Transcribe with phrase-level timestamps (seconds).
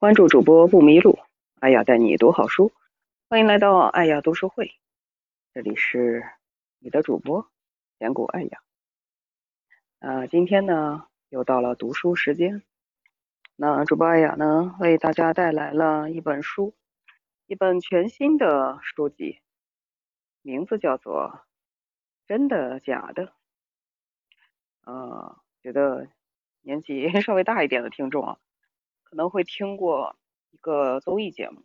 [0.00, 1.18] 关注主播不迷路，
[1.58, 2.70] 艾雅带你读好书，
[3.28, 4.70] 欢迎来到艾雅读书会，
[5.52, 6.24] 这里是
[6.78, 7.50] 你的主播
[7.98, 8.62] 简古艾雅。
[9.98, 12.62] 啊，今天呢又到了读书时间，
[13.56, 16.76] 那主播艾雅呢为大家带来了一本书，
[17.48, 19.40] 一本全新的书籍，
[20.42, 21.42] 名字叫做
[22.28, 23.32] 《真的假的》。
[24.92, 26.06] 啊，觉得
[26.60, 28.38] 年纪 稍微大一点的听众啊。
[29.08, 30.16] 可能会听过
[30.50, 31.64] 一个综艺节目，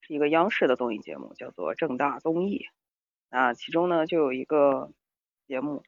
[0.00, 2.60] 是一个央视的综艺节目，叫做《正大综艺》。
[3.28, 4.90] 那其中呢，就有一个
[5.46, 5.82] 节目，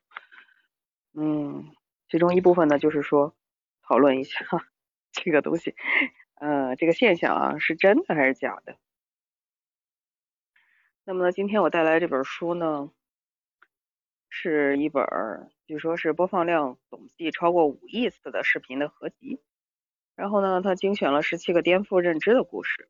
[1.14, 1.74] 嗯，
[2.10, 3.34] 其中一部分呢，就是说
[3.80, 4.44] 讨论一下
[5.10, 5.74] 这个东西，
[6.34, 8.76] 呃，这个现象啊，是真的还是假的？
[11.04, 12.90] 那么呢，今天我带来这本书呢，
[14.28, 15.02] 是一本
[15.66, 19.40] 据说是播放量总计超过五亿次的视频的合集。
[20.16, 22.88] 然后呢，他精选了十七个颠覆认知的故事，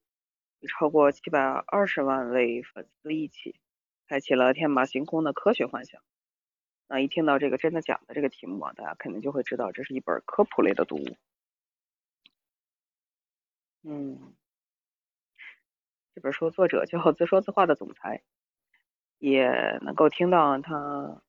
[0.61, 3.59] 与超过七百二十万位粉丝一起，
[4.07, 6.03] 开启了天马行空的科学幻想。
[6.87, 11.17] 那一听到这个真的假的这个题目啊，大家肯定就会知道这是一本科普类的读物。
[13.83, 14.35] 嗯，
[16.15, 18.23] 这本书作者叫自说自话的总裁，
[19.19, 19.49] 也
[19.81, 21.23] 能够听到他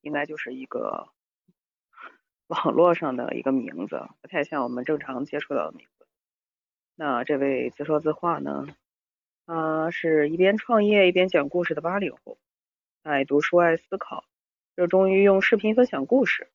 [0.00, 1.12] 应该就是一个。
[2.64, 6.06] 网络上的一个名字，不太像我们正常接触到的名字。
[6.94, 8.66] 那这位自说自话呢？
[9.44, 12.38] 他是一边创业一边讲故事的八零后，
[13.02, 14.24] 爱读书爱思考，
[14.74, 16.50] 热衷于用视频分享故事。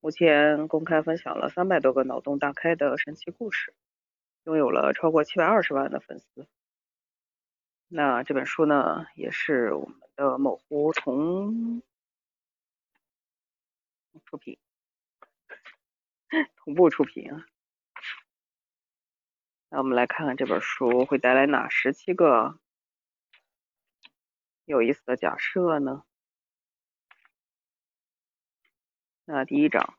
[0.00, 3.74] 目前公开分享了三百多个脑洞大开的神奇故事，
[4.44, 6.46] 拥有了超过七百二十万的粉丝。
[7.88, 11.82] 那这本书呢，也是我们的某狐同
[14.24, 14.58] 出品。
[16.56, 17.30] 同步出品！
[19.70, 22.58] 那我们来看看这本书会带来哪十七个
[24.64, 26.04] 有意思的假设呢？
[29.24, 29.98] 那第一章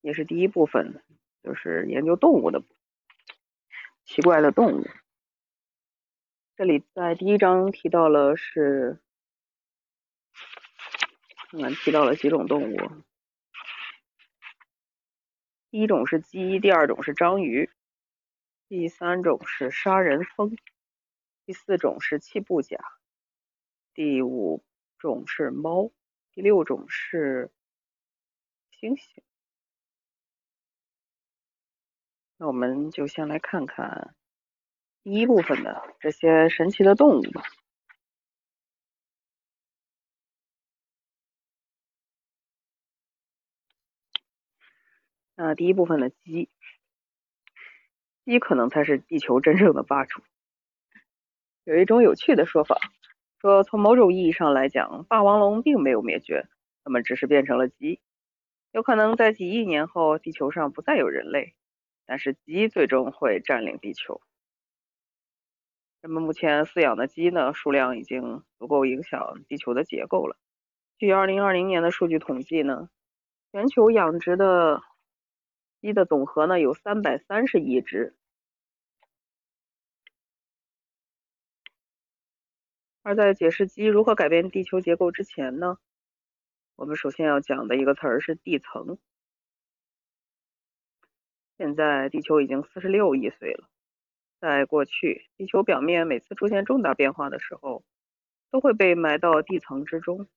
[0.00, 1.02] 也是第一部分，
[1.42, 2.62] 就是研究动物的
[4.04, 4.86] 奇怪的动物。
[6.56, 8.98] 这里在第一章提到了是，
[11.50, 12.76] 看看提到了几种动物。
[15.76, 17.68] 第一种是鸡，第二种是章鱼，
[18.66, 20.56] 第三种是杀人蜂，
[21.44, 22.78] 第四种是气步甲，
[23.92, 24.64] 第五
[24.96, 25.90] 种是猫，
[26.32, 27.50] 第六种是
[28.72, 29.18] 猩猩。
[32.38, 34.14] 那我们就先来看看
[35.02, 37.42] 第一部分的这些神奇的动物吧。
[45.38, 46.48] 那第一部分的鸡，
[48.24, 50.22] 鸡可能才是地球真正的霸主。
[51.64, 52.78] 有一种有趣的说法，
[53.38, 56.48] 说从某种意义上来讲，霸王龙并没有灭绝，
[56.84, 58.00] 它们只是变成了鸡。
[58.72, 61.54] 有可能在几亿年后，地球上不再有人类，
[62.06, 64.22] 但是鸡最终会占领地球。
[66.00, 70.38] 人们目前饲养的鸡呢，数量已经足够影响地球的结构了。
[70.98, 72.88] 据2020年的数据统计呢，
[73.52, 74.82] 全球养殖的
[75.80, 78.14] 鸡的总和呢有三百三十亿只，
[83.02, 85.78] 而在解释鸡如何改变地球结构之前呢，
[86.74, 88.98] 我们首先要讲的一个词儿是地层。
[91.56, 93.68] 现在地球已经四十六亿岁了，
[94.40, 97.84] 在过去，地球表面每次出现重大变化的时候，
[98.50, 100.28] 都会被埋到地层之中。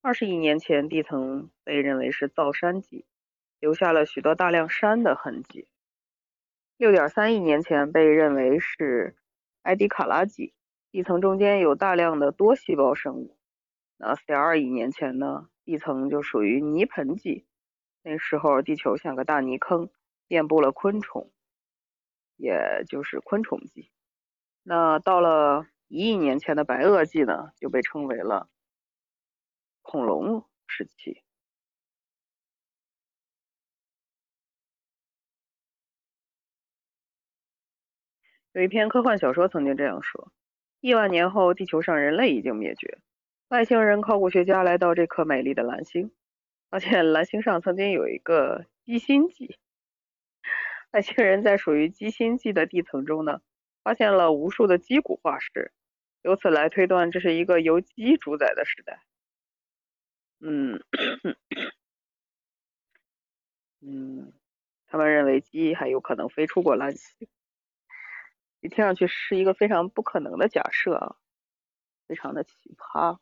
[0.00, 3.04] 二十亿年前，地层被认为是造山纪。
[3.66, 5.66] 留下了许多大量山的痕迹。
[6.76, 9.16] 六点三亿年前被认为是
[9.62, 10.54] 埃迪卡拉纪，
[10.92, 13.36] 地层中间有大量的多细胞生物。
[13.96, 17.44] 那四点二亿年前呢，地层就属于泥盆纪，
[18.04, 19.90] 那时候地球像个大泥坑，
[20.28, 21.32] 遍布了昆虫，
[22.36, 23.90] 也就是昆虫纪。
[24.62, 28.48] 那到了一亿年前的白垩纪呢，就被称为了
[29.82, 31.25] 恐龙时期。
[38.56, 40.32] 有一篇科幻小说曾经这样说：
[40.80, 43.00] 亿万年后，地球上人类已经灭绝，
[43.48, 46.10] 外星人考古学家来到这颗美丽的蓝星，
[46.70, 49.58] 发现蓝星上曾经有一个鸡心纪。
[50.92, 53.42] 外星人在属于鸡心纪的地层中呢，
[53.82, 55.70] 发现了无数的鸡骨化石，
[56.22, 59.02] 由此来推断这是一个由鸡主宰的时代。
[60.40, 60.82] 嗯，
[63.82, 64.32] 嗯。
[64.86, 67.28] 他们认为鸡还有可能飞出过蓝星，
[68.62, 71.16] 这听上去是一个非常不可能的假设啊，
[72.08, 73.18] 非常的奇葩。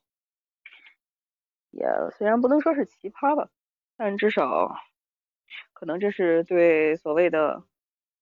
[1.70, 1.84] 也
[2.16, 3.50] 虽然不能说是奇葩吧，
[3.96, 4.76] 但至少
[5.72, 7.64] 可能这是对所谓的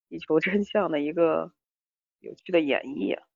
[0.08, 1.52] 地球真相的一个
[2.20, 3.26] 有趣的演绎啊。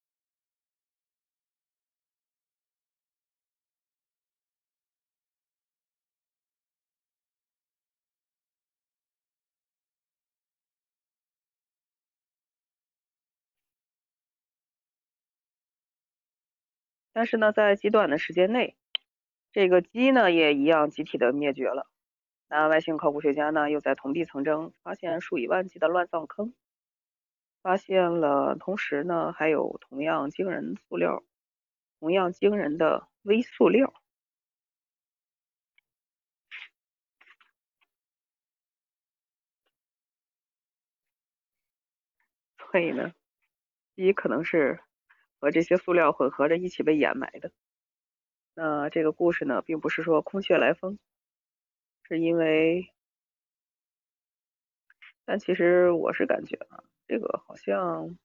[17.17, 18.77] 但是呢，在极短的时间内，
[19.51, 21.87] 这个鸡呢也一样集体的灭绝了。
[22.47, 26.53] 那外星考古学家呢又在同地层中发现数以万计的乱葬坑，
[27.63, 31.25] 发现了，同时呢还有同样惊人塑料，
[32.01, 33.95] 同样惊人的微塑料。
[42.71, 43.15] 所以呢，
[43.97, 44.81] 鸡可能是。
[45.41, 47.51] 和这些塑料混合着一起被掩埋的。
[48.55, 50.99] 那这个故事呢，并不是说空穴来风，
[52.05, 52.91] 是因为，
[55.25, 58.17] 但其实我是感觉啊，这个好像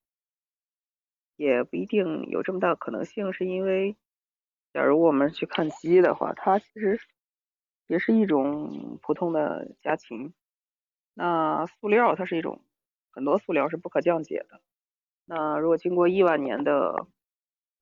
[1.36, 3.96] 也不一定有这么大可能性，是因为，
[4.74, 7.00] 假如我们去看鸡的话，它其实
[7.88, 10.34] 也是一种普通的家禽。
[11.14, 12.64] 那塑料它是一种，
[13.12, 14.62] 很多塑料是不可降解的。
[15.26, 17.08] 那如果经过亿万年的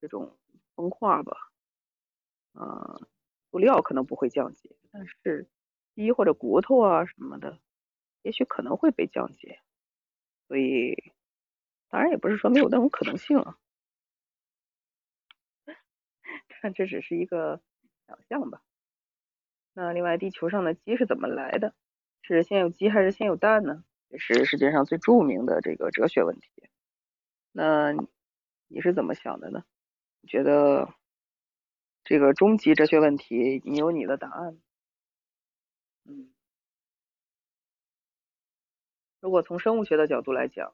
[0.01, 0.37] 这种
[0.75, 1.51] 风化吧，
[2.53, 2.99] 啊，
[3.51, 5.47] 塑料可能不会降解，但是
[5.95, 7.59] 鸡或者骨头啊什么的，
[8.23, 9.59] 也许可能会被降解。
[10.47, 10.95] 所以，
[11.89, 13.57] 当然也不是说没有那种可能性啊，
[16.61, 17.61] 但这只是一个
[18.07, 18.61] 想象吧。
[19.75, 21.73] 那另外，地球上的鸡是怎么来的？
[22.21, 23.83] 是先有鸡还是先有蛋呢？
[24.09, 26.68] 也是世界上最著名的这个哲学问题。
[27.61, 27.91] 那
[28.69, 29.65] 你是怎么想的呢？
[30.21, 30.93] 你觉得
[32.05, 34.57] 这个终极哲学问题，你有你的答案？
[36.05, 36.31] 嗯，
[39.19, 40.73] 如果从生物学的角度来讲，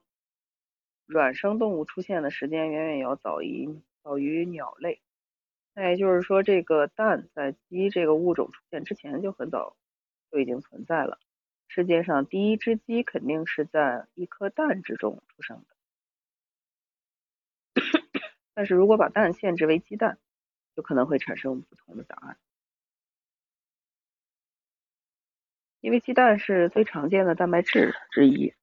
[1.07, 5.01] 卵生动物出现的时间远远要早于早于鸟类。
[5.73, 9.75] 那也就是说，这个蛋在鸡这个物种出现之前就很早
[10.29, 11.17] 就已经存在了。
[11.67, 15.74] 世界上第一只鸡肯定是在一颗蛋之中出生的。
[18.55, 20.17] 但是如果把蛋限制为鸡蛋，
[20.75, 22.39] 就可能会产生不同的答案。
[25.81, 28.55] 因为鸡蛋是最常见的蛋白质之一，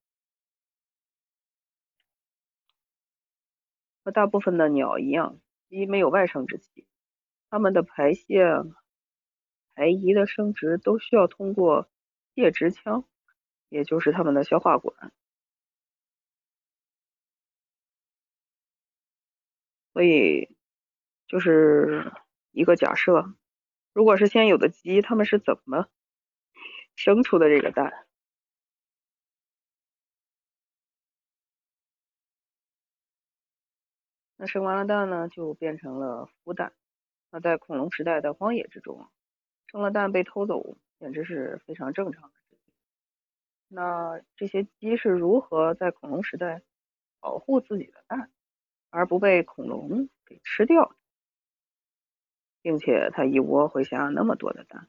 [4.03, 6.85] 和大部分的鸟一样，鸡没有外生殖器，
[7.49, 8.43] 它们的排泄、
[9.73, 11.87] 排遗的生殖都需要通过
[12.35, 13.05] 泄殖腔，
[13.69, 15.13] 也就是它们的消化管。
[19.93, 20.49] 所以，
[21.27, 22.11] 就是
[22.51, 23.35] 一个假设：
[23.93, 25.87] 如果是先有的鸡，它们是怎么
[26.95, 28.07] 生出的这个蛋？
[34.35, 36.73] 那生完了蛋呢，就变成了孵蛋。
[37.29, 39.07] 那在恐龙时代的荒野之中，
[39.67, 42.57] 生了蛋被偷走，简直是非常正常的事。
[43.67, 46.61] 那这些鸡是如何在恐龙时代
[47.19, 48.31] 保护自己的蛋？
[48.93, 50.95] 而不被恐龙给吃掉，
[52.61, 54.87] 并且它一窝会下那么多的蛋，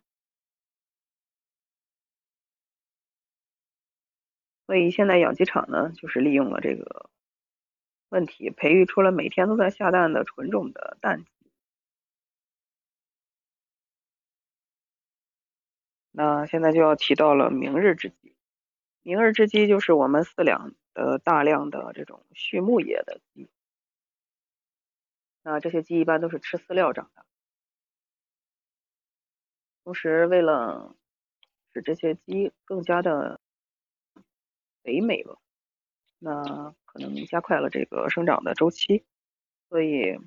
[4.66, 7.08] 所以现在养鸡场呢，就是利用了这个
[8.10, 11.30] 问题，培育出了每天都在下蛋的纯种的蛋鸡。
[16.10, 18.36] 那现在就要提到了明日之鸡，
[19.00, 23.48] 明日之鸡就是我们饲养的大量的这种畜牧业的鸡。
[25.46, 27.26] 那这些鸡一般都是吃饲料长的，
[29.84, 30.96] 同时为了
[31.70, 33.38] 使这些鸡更加的
[34.82, 35.36] 肥美吧，
[36.18, 39.04] 那可能加快了这个生长的周期，
[39.68, 40.18] 所以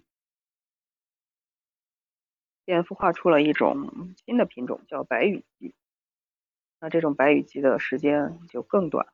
[2.63, 5.74] 便孵化出了一种新的品种，叫白羽鸡。
[6.79, 9.07] 那这种白羽鸡的时间就更短，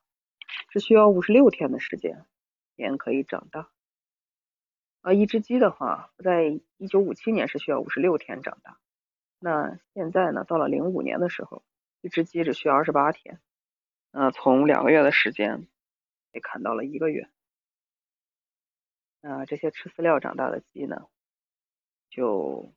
[0.67, 2.25] 只需要五十六天的时间
[2.75, 3.72] 便可以长大。
[5.03, 8.79] 啊，一只鸡的话，在一九五七年是需要五十六天长大。
[9.37, 11.61] 那现在呢，到了零五年的时候，
[11.99, 13.41] 一只鸡只需要二十八天。
[14.11, 15.67] 那从两个月的时间
[16.31, 17.29] 被砍到了一个月。
[19.19, 21.07] 那这些吃饲料长大的鸡呢，
[22.09, 22.73] 就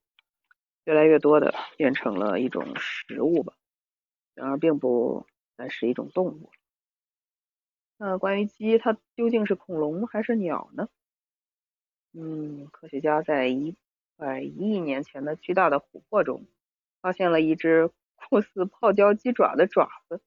[0.82, 3.54] 越来越多的变成了一种食物吧，
[4.34, 6.50] 然而并不再是一种动物。
[7.98, 10.88] 那关于鸡，它究竟是恐龙还是鸟呢？
[12.18, 13.76] 嗯，科学家在一
[14.16, 16.46] 百一亿年前的巨大的琥珀中，
[17.02, 20.22] 发现了一只酷似泡椒鸡爪的爪子。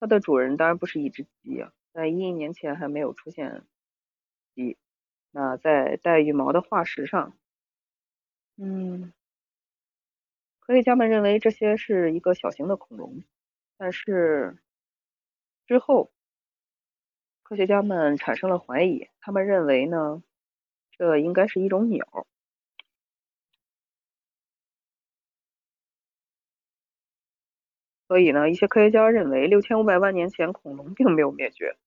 [0.00, 3.62] 它的主人当然不是一只鸡啊，在一亿年前还没有出现
[4.56, 4.76] 鸡。
[5.30, 7.36] 那在带羽毛的化石上，
[8.56, 9.12] 嗯，
[10.58, 13.22] 科学家们认为这些是一个小型的恐龙，
[13.76, 14.58] 但是
[15.66, 16.12] 之后
[17.44, 20.22] 科学家们产生了怀疑，他们认为呢，
[20.90, 22.26] 这应该是一种鸟。
[28.06, 31.78] 所以呢，一些科学家认为，六千五百万年前恐龙并没有灭绝。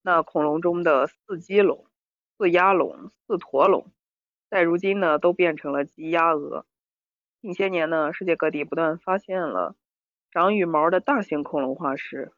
[0.00, 1.84] 那恐龙中的四鸡龙、
[2.38, 3.92] 四鸭龙、四驼龙，
[4.48, 6.64] 在如今呢，都变成了鸡、鸭、鹅。
[7.42, 9.76] 近些年呢，世界各地不断发现了
[10.30, 12.32] 长羽毛的大型恐龙化石。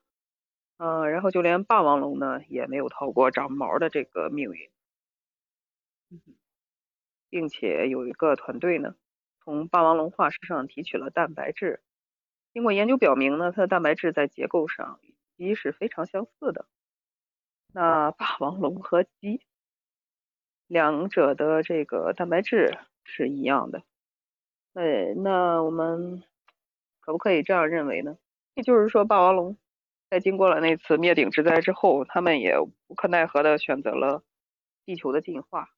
[0.78, 4.70] 嗯，然后就连霸王龙呢，也没有逃过长毛的这个命运。
[7.30, 8.94] 并且有一个团队呢，
[9.44, 11.82] 从霸王龙化石上提取了蛋白质。
[12.54, 16.66] 经过研究表明呢，它的蛋白质在结构上与鸡是非常相似的。
[17.74, 19.42] 那霸王龙和鸡
[20.66, 23.82] 两者的这个蛋白质是一样的。
[24.72, 26.22] 呃，那我们
[27.00, 28.16] 可不可以这样认为呢？
[28.54, 29.58] 也就是说，霸王龙
[30.10, 34.22] 在经过了那次灭顶之灾之后，他们也无可奈何的选择了
[34.84, 35.68] 地球的进化，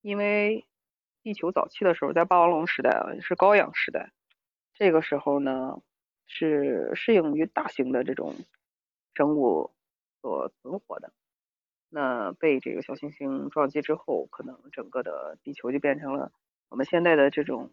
[0.00, 0.64] 因为
[1.22, 4.12] 地球早期的时候，在霸王龙时代啊，是高氧时代，
[4.74, 5.80] 这个时候呢。
[6.26, 8.34] 是适应于大型的这种
[9.12, 9.70] 生物
[10.22, 11.12] 所存活的。
[11.90, 16.32] 那被这个小行星撞击之后，可能整个的地球就变成了
[16.70, 17.72] 我们现在的这种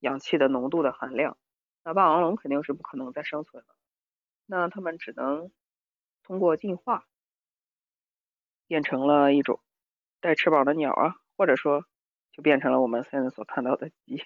[0.00, 1.38] 氧气的浓度的含量。
[1.84, 3.76] 那霸王龙肯定是不可能再生存了。
[4.46, 5.50] 那它们只能
[6.22, 7.06] 通过进化
[8.66, 9.60] 变成了一种
[10.20, 11.84] 带翅膀的鸟啊，或者说
[12.32, 14.22] 就变成了我们现在所看到的鸡。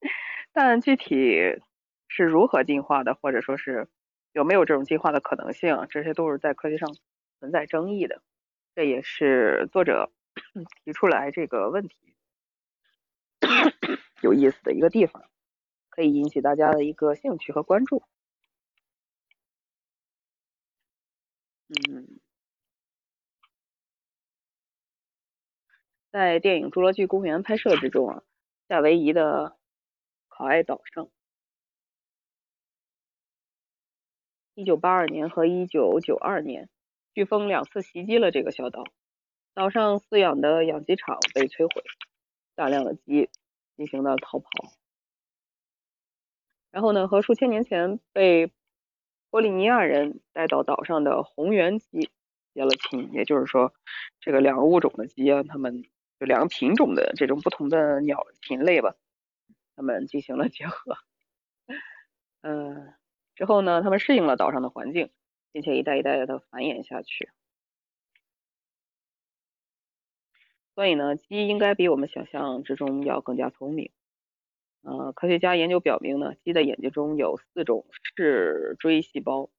[0.52, 1.62] 但具体。
[2.08, 3.88] 是如何进化的，或者说是
[4.32, 6.96] 有没有这种进化的可能性，这些都是在科学上
[7.40, 8.22] 存在争议的。
[8.76, 10.12] 这也是作者
[10.84, 12.14] 提出来这个问题
[14.22, 15.24] 有意思的一个地方，
[15.90, 18.04] 可以引起大家的一个兴趣和关注。
[21.68, 22.20] 嗯，
[26.12, 28.22] 在电影《侏罗纪公园》拍摄之中啊，
[28.68, 29.58] 夏威夷的
[30.28, 31.08] 考爱岛上。
[34.54, 36.70] 一九八二年和一九九二年，
[37.14, 38.84] 飓风两次袭击了这个小岛，
[39.52, 41.82] 岛上饲养的养鸡场被摧毁，
[42.54, 43.28] 大量的鸡
[43.76, 44.48] 进行了逃跑。
[46.70, 48.52] 然后呢，和数千年前被
[49.36, 52.08] 波利尼亚人带到岛上的红原鸡
[52.54, 53.70] 结了亲，也就是说，
[54.18, 55.82] 这个两个物种的鸡啊，它们
[56.18, 58.94] 就两个品种的这种不同的鸟禽类吧，
[59.76, 60.96] 它们进行了结合。
[62.40, 62.94] 嗯。
[63.34, 65.10] 之后呢，他们适应了岛上的环境，
[65.52, 67.28] 并且一代一代的繁衍下去。
[70.74, 73.90] 所以呢，鸡应该比我们想象之中要更加聪明。
[74.86, 77.84] 呃，科学家研究表明呢，鸡的眼睛中有四种
[78.16, 79.50] 视锥细胞，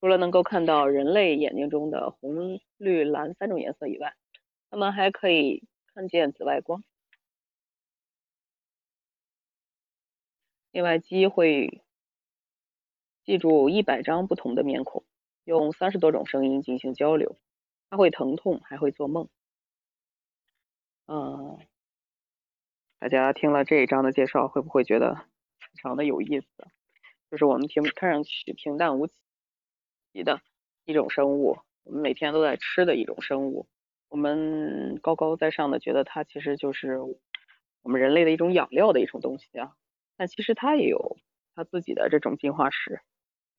[0.00, 4.16] 除了能够看到人类眼睛中的红、绿、蓝三种颜色以外，
[4.68, 5.62] 它们还可以
[5.94, 6.82] 看见紫外光。
[10.72, 11.82] 另外，鸡会。
[13.22, 15.04] 记住一百张不同的面孔，
[15.44, 17.36] 用三十多种声音进行交流。
[17.88, 19.28] 它会疼痛，还会做梦。
[21.06, 21.58] 嗯，
[23.00, 25.14] 大家听了这一章的介绍，会不会觉得
[25.58, 26.46] 非常的有意思？
[27.30, 30.42] 就是我们平看上去平淡无奇的
[30.84, 33.66] 一种生物，我们每天都在吃的一种生物，
[34.10, 39.74] 我们高高在上的觉得它其实就是我们人类的一种养料的一种东西啊。
[40.18, 41.16] 但其实它也有
[41.54, 43.00] 它自己的这种进化史。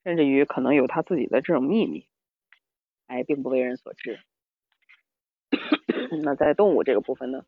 [0.04, 2.08] 甚至于可能有它自己的这种秘密，
[3.08, 4.20] 哎并不为人所知。
[6.24, 7.44] 那在动物这个部分呢？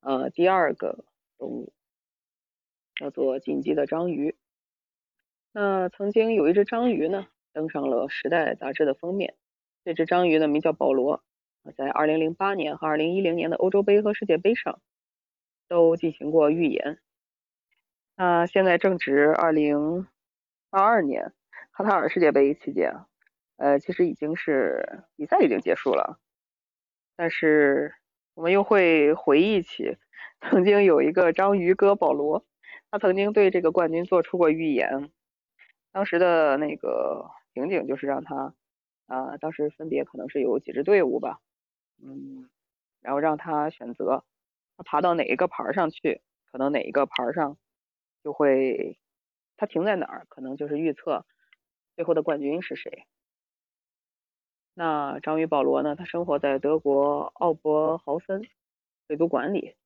[0.00, 1.04] 呃，第二个
[1.42, 1.72] 动物
[2.94, 4.36] 叫做进击的章鱼。
[5.50, 9.34] 那曾经有一只章鱼呢，登上了《时代》杂志的封面。
[9.84, 11.24] 这只章鱼呢，名叫保罗。
[11.76, 14.80] 在2008年和2010年的欧洲杯和世界杯上
[15.66, 17.00] 都进行过预言。
[18.14, 20.06] 那现在正值2022
[21.02, 21.34] 年。
[21.72, 22.92] 卡塔尔世界杯期间，
[23.56, 26.20] 呃，其实已经是比赛已经结束了，
[27.16, 27.94] 但是
[28.34, 29.98] 我们又会回忆起
[30.40, 32.46] 曾经有一个章鱼哥保罗，
[32.90, 35.10] 他曾经对这个冠军做出过预言，
[35.92, 38.54] 当时的那个情景就是让他
[39.06, 41.40] 啊，当时分别可能是有几支队伍吧，
[42.02, 42.48] 嗯，
[43.00, 44.24] 然后让他选择
[44.76, 47.58] 他爬到哪一个牌上去，可能哪一个牌上
[48.24, 48.98] 就会
[49.56, 51.26] 他停在哪儿，可能就是预测
[51.94, 53.04] 最后的冠军是谁。
[54.74, 55.94] 那章鱼保罗呢？
[55.94, 58.42] 他生活在德国奥伯豪森
[59.06, 59.76] 水族馆里，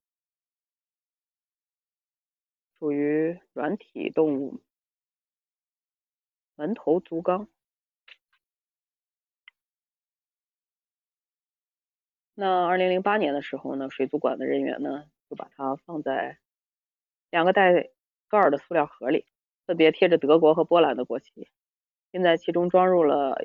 [2.78, 4.60] 属于软体动物
[6.54, 7.48] 门头足纲。
[12.34, 16.38] 那二零零八年的时候呢，水族馆的人员呢就把它放在
[17.30, 17.90] 两个带
[18.28, 19.26] 盖儿的塑料盒里，
[19.66, 21.48] 分别贴着德国和波兰的国旗，
[22.12, 23.36] 并在其中装入了。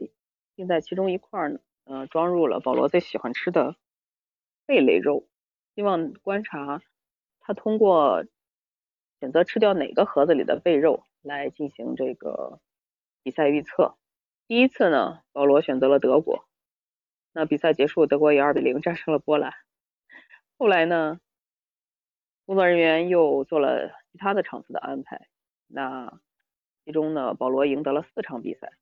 [0.61, 3.75] 并在其中一块呢，呃，装入了保罗最喜欢吃的
[4.67, 5.27] 贝类肉，
[5.73, 6.83] 希望观察
[7.39, 8.23] 他通过
[9.19, 12.59] 选择吃掉哪个盒子里的贝肉来进行这个
[13.23, 13.97] 比赛预测。
[14.45, 16.45] 第一次呢，保罗选择了德国，
[17.31, 19.55] 那比赛结束，德国以二比零战胜了波兰。
[20.59, 21.19] 后来呢，
[22.45, 25.27] 工作人员又做了其他的场次的安排，
[25.65, 26.19] 那
[26.85, 28.73] 其中呢，保罗赢得了四场比赛，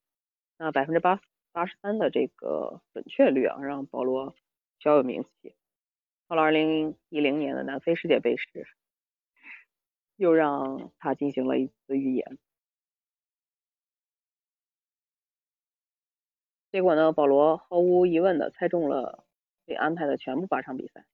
[0.58, 1.22] 那百分之八。
[1.60, 4.34] 八十三的这个准确率啊，让保罗
[4.80, 5.54] 小有名气。
[6.26, 8.66] 到了二零一零年的南非世界杯时，
[10.16, 12.38] 又让他进行了一次预言。
[16.72, 19.26] 结果呢，保罗毫无疑问的猜中了
[19.66, 21.06] 被安排的全部八场比赛。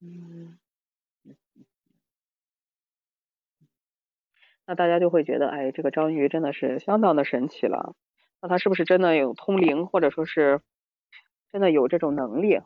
[0.00, 0.58] 嗯，
[4.64, 7.94] 那大家就会觉得，哎，这个章鱼真的是相当的神奇了。
[8.44, 10.60] 那他是不是真的有通灵，或者说是
[11.50, 12.60] 真的有这种能力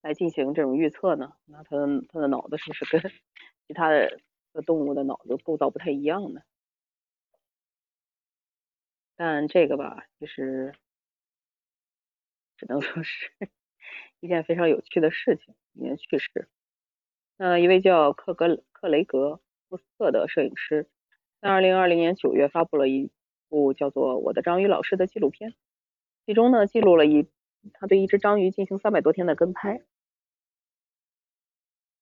[0.00, 1.36] 来进行这种预测呢？
[1.44, 3.12] 那他的他的脑子是不是跟
[3.68, 4.20] 其他的
[4.66, 6.40] 动物的脑子构造不太一样呢？
[9.14, 10.74] 但这个吧，就是
[12.56, 13.30] 只能说是
[14.18, 16.48] 一件非常有趣的事情，一件趣事。
[17.36, 20.90] 那一位叫克格克雷格福斯特的摄影师。
[21.42, 23.10] 在二零二零年九月，发布了一
[23.48, 25.54] 部叫做《我的章鱼老师》的纪录片，
[26.24, 27.28] 其中呢记录了一
[27.72, 29.82] 他对一只章鱼进行三百多天的跟拍。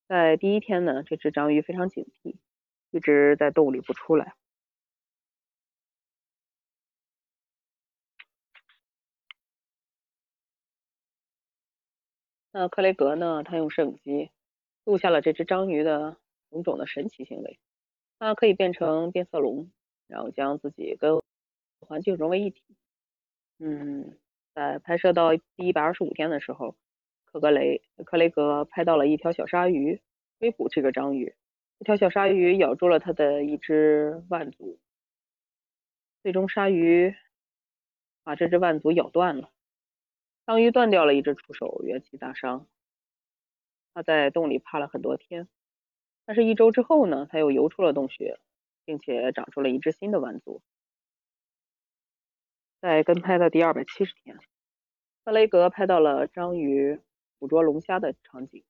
[0.06, 2.36] 在第一天呢，这只章鱼非常警惕，
[2.90, 4.34] 一直在洞里不出来。
[12.52, 14.30] 那克雷格呢，他用摄影机
[14.84, 16.18] 录下了这只章鱼的
[16.50, 17.58] 种种的神奇行为。
[18.20, 19.70] 它可以变成变色龙，
[20.06, 21.22] 然后将自己跟
[21.80, 22.62] 环境融为一体。
[23.58, 24.18] 嗯，
[24.54, 26.76] 在拍摄到第一百二十五天的时候，
[27.24, 30.02] 克格雷克雷格拍到了一条小鲨鱼
[30.38, 31.34] 追捕这个章鱼，
[31.78, 34.78] 这条小鲨鱼咬住了他的一只腕足，
[36.22, 37.16] 最终鲨鱼
[38.22, 39.50] 把这只腕足咬断了，
[40.44, 42.66] 章鱼断掉了一只触手，元气大伤。
[43.94, 45.48] 他在洞里趴了很多天。
[46.30, 48.38] 但是，一周之后呢，他又游出了洞穴，
[48.84, 50.62] 并且长出了一只新的腕足。
[52.80, 54.38] 在跟拍的第二百七十天，
[55.24, 57.00] 克雷格拍到了章鱼
[57.40, 58.62] 捕捉龙虾的场景。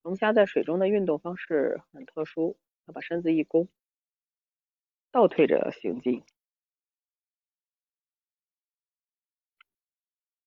[0.00, 2.56] 龙虾在水中的运动方式很特殊，
[2.86, 3.68] 它把身子一弓，
[5.10, 6.22] 倒退着行进。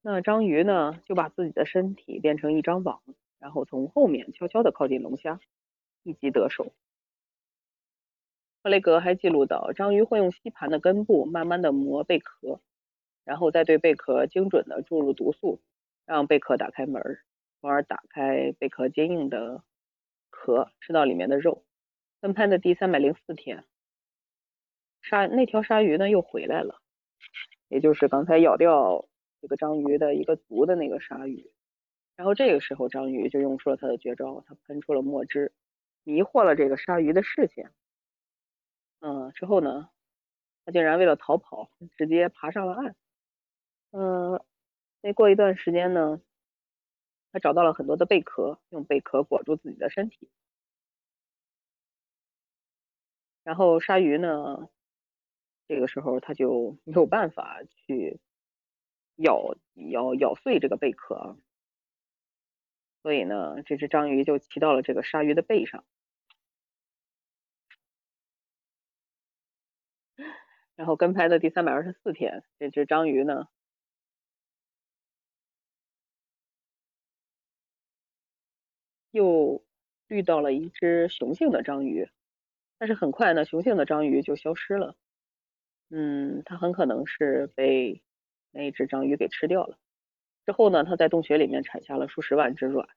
[0.01, 3.03] 那章鱼呢，就把自己的身体变成一张网，
[3.38, 5.39] 然后从后面悄悄地靠近龙虾。
[6.03, 6.73] 一击得手。
[8.62, 12.59] 克雷格还记录到，章鱼会用吸盘的根部慢慢的磨贝壳，
[13.23, 15.62] 然后再对贝壳精准的注入毒素，
[16.05, 17.01] 让贝壳打开门，
[17.62, 19.63] 从而打开贝壳坚硬的
[20.29, 21.63] 壳，吃到里面的肉。
[22.19, 23.63] 分拍的第三百零四天，
[25.01, 26.81] 鲨那条鲨鱼呢又回来了，
[27.69, 29.07] 也就是刚才咬掉
[29.41, 31.49] 这个章鱼的一个足的那个鲨鱼。
[32.17, 35.53] 然后这个时候，章鱼就用出了它的绝招，它喷出了墨汁。
[36.09, 37.71] 迷惑了这个鲨鱼的视线，
[38.99, 39.91] 嗯，之后呢，
[40.65, 42.95] 他竟然为了逃跑，直接爬上了岸。
[43.91, 44.43] 嗯，
[45.01, 46.19] 没过一段时间呢，
[47.31, 50.27] 他找到了很多的贝壳，用贝壳裹住自己的身体。
[53.43, 54.67] 然后鲨鱼呢，
[55.67, 58.19] 这个时候他就没有办法去
[59.17, 61.37] 咬咬咬碎这个贝壳，
[63.03, 65.85] 所以呢，这只章鱼就骑到了这个鲨鱼的背上。
[70.79, 73.49] 然后跟拍的第三百二十四天，这只章鱼呢，
[79.11, 79.61] 又
[80.07, 82.09] 遇到了一只雄性的章鱼，
[82.77, 84.95] 但是很快呢，雄性的章鱼就消失了。
[85.89, 88.01] 嗯，它很可能是被
[88.51, 89.77] 那只章鱼给吃掉了。
[90.45, 92.87] 之后呢，它在洞穴里面产下了数十万只卵，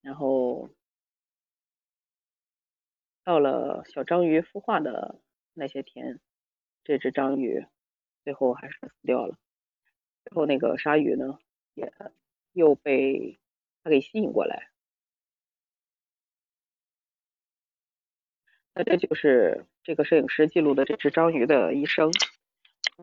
[0.00, 0.68] 然后
[3.22, 5.20] 到了小章鱼孵化的
[5.58, 6.20] 那些天，
[6.84, 7.66] 这只章鱼
[8.22, 9.36] 最后还是死掉了。
[10.24, 11.38] 最后那个鲨鱼呢，
[11.74, 11.92] 也
[12.52, 13.38] 又被
[13.82, 14.70] 它给吸引过来。
[18.72, 22.12] 那这就是这个摄影师记录的这只章鱼的一生。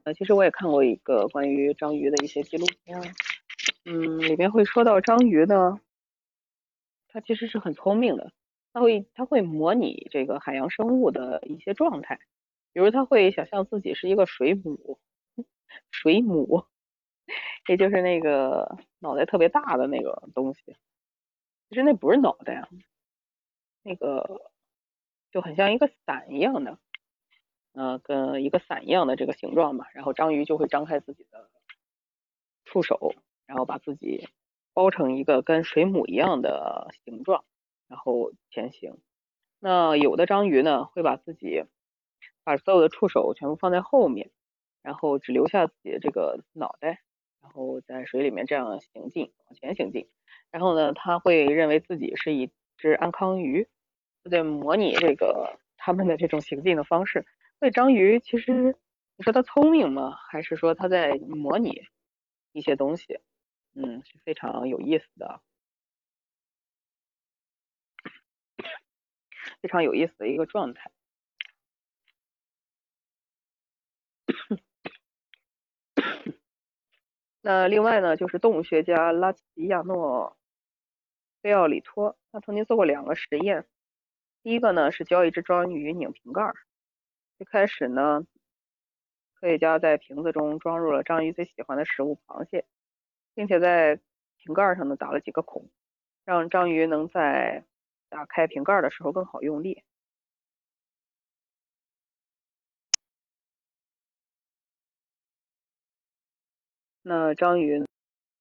[0.05, 3.01] 呃，其实我也看过一个关于章鱼的一些纪录片，
[3.83, 5.81] 嗯，里面会说到章鱼呢，
[7.09, 8.31] 它其实是很聪明的，
[8.71, 12.19] 它会它会模拟这个海洋生物的一些状态，
[12.75, 14.99] 比如他会想象自己是一个水母，
[15.91, 16.65] 水母，
[17.69, 20.75] 也就是那个脑袋特别大的那个东西，
[21.69, 22.67] 其实那不是脑袋啊，
[23.81, 24.51] 那个。
[25.31, 26.79] 就很像一个伞一样的，
[27.73, 29.89] 呃，跟一个伞一样的这个形状吧。
[29.93, 31.49] 然后章鱼就会张开自己的
[32.63, 33.13] 触手，
[33.45, 34.29] 然后把自己
[34.71, 37.43] 包成一个跟水母一样的形状，
[37.89, 38.97] 然后前行。
[39.59, 41.65] 那有的章鱼呢，会把自己
[42.45, 44.31] 把所有的触手全部放在后面，
[44.81, 47.01] 然后只留下自己的这个脑袋，
[47.41, 50.07] 然后在水里面这样行进，往前行进。
[50.51, 53.67] 然后呢，他会认为自己是一只安康鱼。
[54.23, 57.25] 就在模拟这个他们的这种行进的方式。
[57.59, 58.75] 所以章鱼其实
[59.17, 60.15] 你说它聪明吗？
[60.29, 61.83] 还是说它在模拟
[62.51, 63.19] 一些东西？
[63.73, 65.41] 嗯，是非常有意思的，
[69.61, 70.91] 非常有意思的一个状态。
[77.47, 80.35] 那另外呢，就是动物学家拉齐亚诺
[81.43, 83.67] 菲奥里托，他曾经做过两个实验。
[84.41, 86.51] 第一个呢是教一只章鱼拧瓶盖。
[87.37, 88.25] 最开始呢，
[89.35, 92.65] 科学家在瓶子中装入了章鱼最喜欢的食物螃蟹，
[93.35, 93.99] 并且在
[94.37, 95.69] 瓶盖上呢打了几个孔，
[96.23, 97.63] 让章鱼能在
[98.09, 99.83] 打开瓶盖的时候更好用力。
[107.07, 107.85] 那章鱼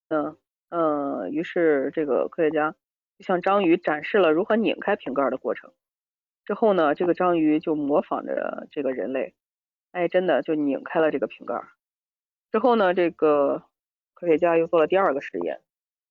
[0.08, 0.38] 呢？
[0.70, 2.74] 嗯，于是这个科学家
[3.18, 5.74] 就向章鱼展示了如何拧开瓶盖的过程。
[6.46, 9.34] 之后呢，这个章鱼就模仿着这个人类，
[9.92, 11.62] 哎，真的就拧开了这个瓶盖。
[12.50, 13.64] 之后呢，这个
[14.14, 15.60] 科学家又做了第二个实验，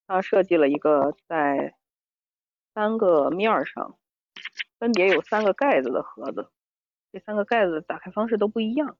[0.06, 1.74] 他设计了一个在
[2.76, 3.98] 三个面上
[4.78, 6.52] 分别有三个盖子的盒子，
[7.12, 8.96] 这三个盖子打开方式都不一样，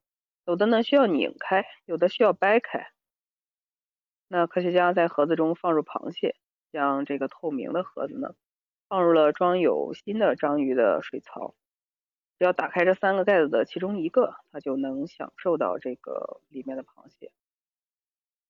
[0.46, 2.88] 有的呢需要拧开，有的需要掰开。
[4.36, 6.36] 那科学家在盒子中放入螃蟹，
[6.72, 8.34] 将这个透明的盒子呢。
[8.90, 11.54] 放入了装有新的章鱼的水槽，
[12.40, 17.32] 只要打开这三个盖子的其中一个，它就能享受到这个里面的螃蟹。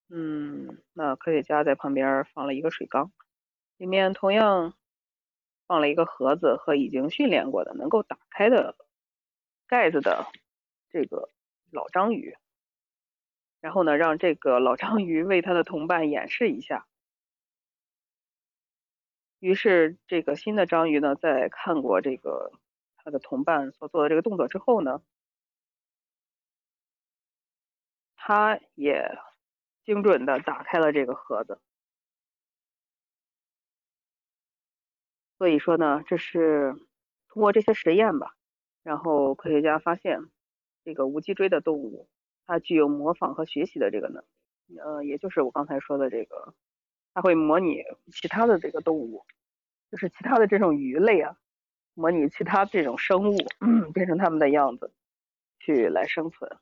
[0.08, 3.12] 嗯，那科学家在旁边放了一个水缸，
[3.76, 4.72] 里面同样
[5.66, 8.74] 放了一个盒子和已经训练过的能够打开的
[9.66, 10.24] 盖子的
[10.88, 11.28] 这个
[11.70, 12.38] 老章鱼，
[13.64, 16.86] 然后呢，让这个老章鱼为他的同伴演示一下。
[19.38, 22.52] 于是，这个新的章鱼呢，在看过这个
[22.98, 25.00] 他的同伴所做的这个动作之后呢，
[28.16, 29.16] 他也
[29.82, 31.58] 精准的打开了这个盒子。
[35.38, 36.74] 所以说呢，这是
[37.28, 38.36] 通过这些实验吧，
[38.82, 40.20] 然后科学家发现，
[40.84, 42.10] 这个无脊椎的动物
[42.46, 44.22] 它具有模仿和学习的这个能
[44.66, 46.54] 力，呃，也就是我刚才说的这个。
[47.16, 49.24] 它会模拟其他的这个动物，
[49.88, 51.38] 就是其他的这种鱼类啊，
[51.94, 53.36] 模拟其他这种生物，
[53.92, 54.92] 变成它们的样子，
[55.60, 56.58] 去来生存。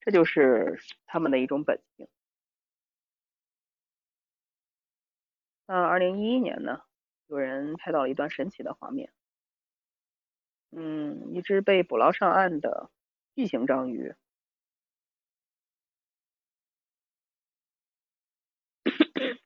[0.00, 2.08] 这就是它们的一种本性。
[5.66, 6.80] 那二零一一年呢，
[7.26, 9.12] 有人拍到了一段神奇的画面，
[10.70, 12.90] 嗯，一只被捕捞上岸的
[13.34, 14.14] 巨型章鱼。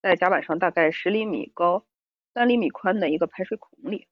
[0.00, 1.86] 在甲板上大概十厘米高、
[2.34, 4.08] 三厘米宽的一个排水孔里，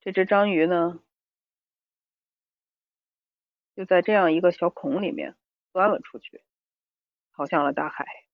[0.00, 1.02] 这只章鱼呢，
[3.74, 5.36] 就在这样一个小孔里面
[5.72, 6.42] 钻了出去，
[7.32, 8.27] 跑向了大海。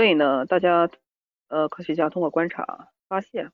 [0.00, 0.88] 所以呢，大家
[1.48, 3.52] 呃，科学家通过观察发现。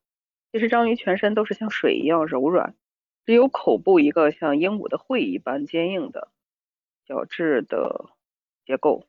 [0.52, 2.76] 其实章鱼全身都是像水一样柔软，
[3.24, 6.30] 只有口部一个像鹦鹉的喙一般坚硬的
[7.04, 8.10] 角质的
[8.64, 9.08] 结构，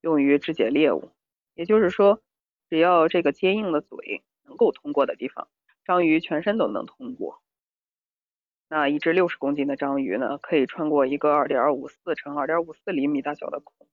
[0.00, 1.12] 用于肢解猎物。
[1.54, 2.20] 也就是说，
[2.68, 5.46] 只要这个坚硬的嘴能够通过的地方，
[5.84, 7.44] 章鱼全身都能通过。
[8.68, 13.86] 那一只六十公斤的章鱼呢，可以穿过一个二点五四乘二点五四厘米大小的孔。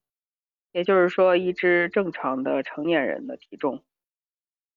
[0.74, 3.84] 也就是说，一只正常的成年人的体重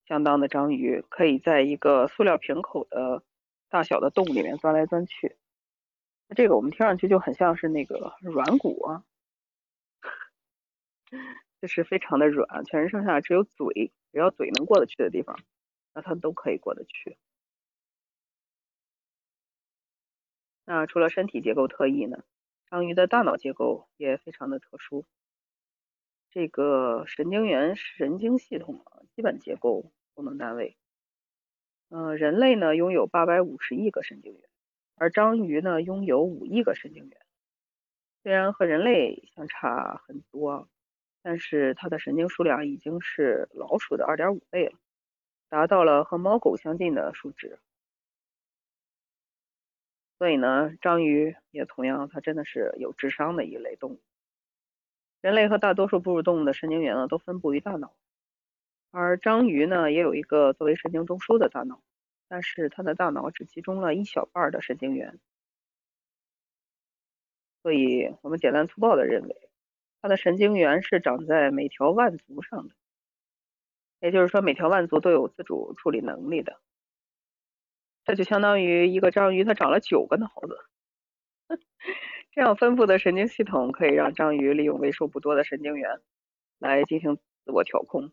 [0.04, 3.24] 相当的章鱼，可以在一个塑料瓶口的
[3.70, 5.36] 大小的洞里面钻来钻去。
[6.28, 9.04] 那这个我们听上去就很像是那个软骨啊，
[11.62, 15.38] 就是非常的软，全身上下只有嘴，只要嘴能过得去的地方，
[15.94, 17.16] 那它都可以过得去。
[20.66, 22.22] 那除了身体结构特异呢，
[22.68, 25.06] 章鱼的大脑结构也非常的特殊。
[26.36, 30.76] 这个神经元神经系统啊，基本结构功能单位，
[31.88, 34.42] 嗯，人类呢拥有八百五十亿个神经元。
[34.96, 37.20] 而章鱼呢，拥有五亿个神经元，
[38.22, 40.68] 虽然和人类相差很多，
[41.22, 44.78] 但是它的神经数量已经是老鼠的二点五倍了，
[45.48, 47.58] 达到了和猫狗相近的数值。
[50.18, 54.00] 所以呢，章鱼也同样，它真的是有智商的一类动物。
[55.26, 57.96] 人类和大多数哺乳动物的神经元呢，都分布于大脑，
[58.92, 61.82] 而章鱼呢，也有一个作为神经中枢的大脑。
[62.28, 65.18] 但是它的大脑只集中了一小半的神经元，
[67.60, 69.50] 所以我们简单粗暴的认为，
[70.00, 72.74] 它的神经元是长在每条腕足上的，
[73.98, 76.60] 也就是说每条腕足都有自主处理能力的。
[78.04, 80.56] 这就相当于一个章鱼它长了九个脑子，
[82.36, 86.02] 这样分布的神经系统可以让章鱼利用为数不多的神经元
[86.58, 88.12] 来进行自我调控。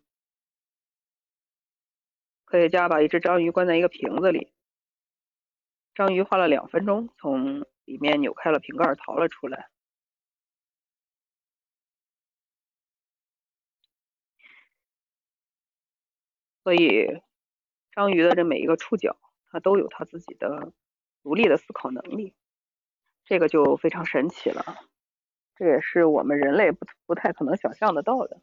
[2.46, 4.54] 科学家把一只章鱼关在一个瓶子里，
[5.94, 9.70] 章鱼花了两分钟从里面扭开了瓶盖逃了出来。
[16.64, 17.22] 所以，
[17.92, 19.18] 章鱼的这每一个触角，
[19.52, 20.72] 它都有它自己的
[21.24, 22.34] 独立的思考能力，
[23.26, 24.64] 这个就非常神奇了。
[25.56, 28.42] 这也是我们人类不不太可能想象得到的。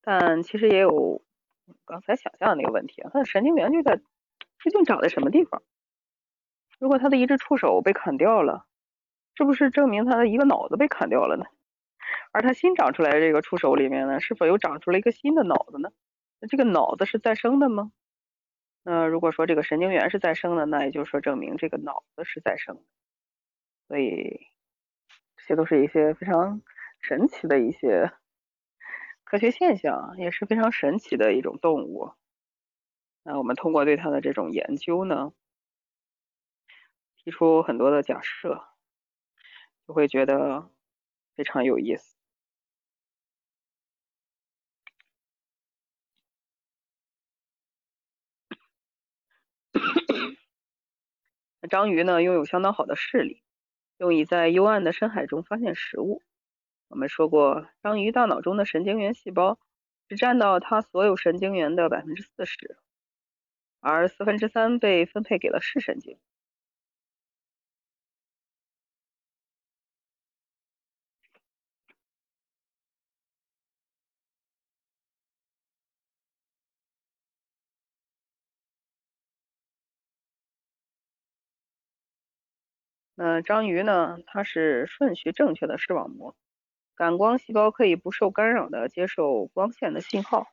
[0.00, 1.22] 但其实也有
[1.86, 5.62] 刚才想象的那个问题啊，它的神经元就在究竟长在什么地方？
[6.78, 8.66] 如果它的一只触手被砍掉了，
[9.34, 11.44] 是不是证明它的一个脑子被砍掉了呢？
[12.32, 15.90] 而它新长出来的这个触手里面呢，是否又长出了一个新的脑子呢？
[16.48, 17.92] 这个脑子是再生的吗？
[18.82, 22.82] 那如果说这个神经元是再生的，那也就是说证明这个脑子是再生的。
[23.88, 24.46] 所以
[25.36, 26.62] 这些都是一些非常
[27.00, 28.12] 神奇的一些。
[29.24, 32.12] 科学现象也是非常神奇的一种动物。
[33.22, 35.32] 那我们通过对它的这种研究呢，
[37.16, 38.68] 提出很多的假设，
[39.88, 40.70] 就会觉得
[41.34, 42.13] 非常有意思。
[51.68, 53.42] 章鱼呢，拥有相当好的视力，
[53.98, 56.22] 用以在幽暗的深海中发现食物。
[56.88, 59.58] 我们说过，章鱼大脑中的神经元细胞
[60.08, 62.76] 只占到它所有神经元的百分之四十，
[63.80, 66.18] 而四分之三被分配给了视神经。
[83.16, 84.18] 那章鱼呢？
[84.26, 86.34] 它是顺序正确的视网膜。
[86.96, 90.46] 感光细胞可以不受干扰的接受光线的信号。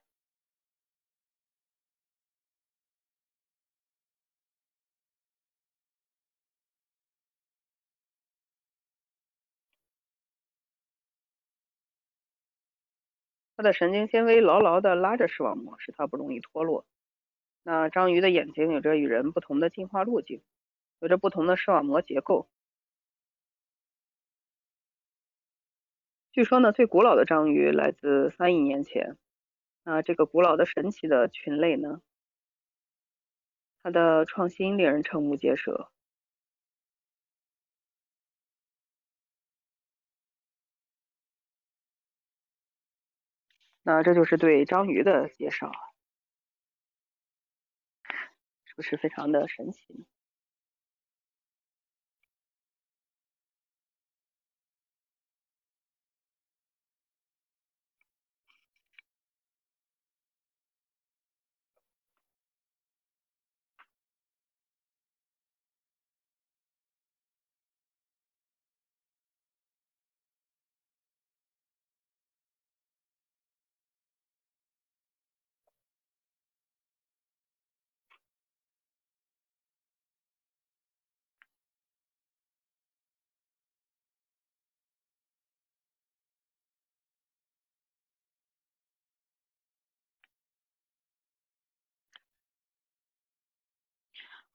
[13.58, 16.86] 它的神经纤维牢牢的拉着视网膜，使它不容易脱落。
[17.64, 20.42] 那章鱼的眼睛有着与人不同的进化路径，
[21.02, 22.48] 有着不同的视网膜结构。
[26.32, 29.18] 据说呢，最古老的章鱼来自三亿年前。
[29.84, 32.04] 那这个古老的神奇的群类呢，
[33.82, 35.92] 它的创新令人瞠目结舌。
[43.82, 45.72] 那这就是对章鱼的介绍，
[48.66, 50.06] 是不是非常的神奇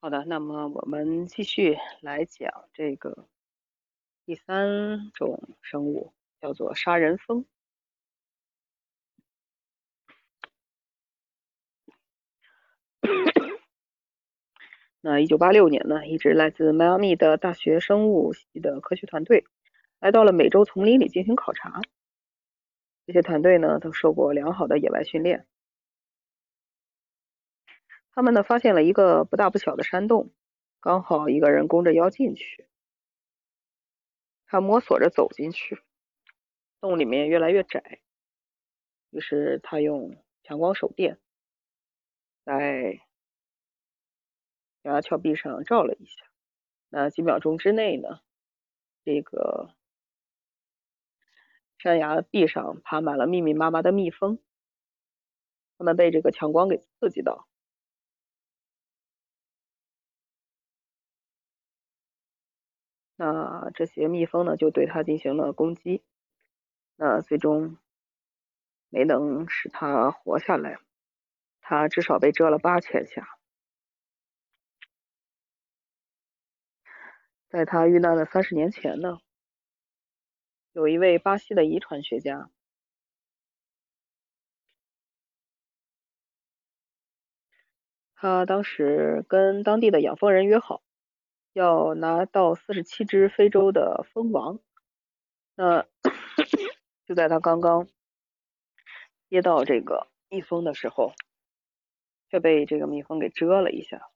[0.06, 3.26] 好的，那么我们继续来讲这个
[4.24, 7.44] 第三种生物，叫做杀人蜂。
[15.00, 19.44] 那一九八六年呢，一支来自迈阿密的大学生物系的科学团队
[19.98, 21.80] 来到了美洲丛林里进行考察。
[23.08, 25.48] 这些团队呢，都受过良好的野外训练。
[28.16, 30.32] 他们呢发现了一个不大不小的山洞，
[30.80, 32.66] 刚好一个人弓着腰进去。
[34.46, 35.82] 他摸索着走进去，
[36.80, 38.00] 洞里面越来越窄。
[39.10, 41.20] 于是他用强光手电
[42.42, 43.02] 在
[44.82, 46.24] 悬崖峭壁上照了一下。
[46.88, 48.20] 那几秒钟之内呢，
[49.04, 49.74] 这个
[51.76, 54.38] 山崖壁上爬满了密密麻麻的蜜蜂，
[55.76, 57.46] 它们被这个强光给刺激到。
[63.16, 66.04] 那这些蜜蜂呢，就对它进行了攻击，
[66.96, 67.78] 那最终
[68.90, 70.78] 没能使它活下来，
[71.60, 73.26] 它至少被蛰了八千下。
[77.48, 79.18] 在他遇难的三十年前呢，
[80.72, 82.50] 有一位巴西的遗传学家，
[88.14, 90.85] 他当时跟当地的养蜂人约好。
[91.56, 94.60] 要拿到四十七只非洲的蜂王，
[95.54, 95.86] 那
[97.06, 97.88] 就在他刚刚
[99.30, 101.14] 接到这个蜜蜂的时候，
[102.28, 104.10] 却被这个蜜蜂给蛰了一下。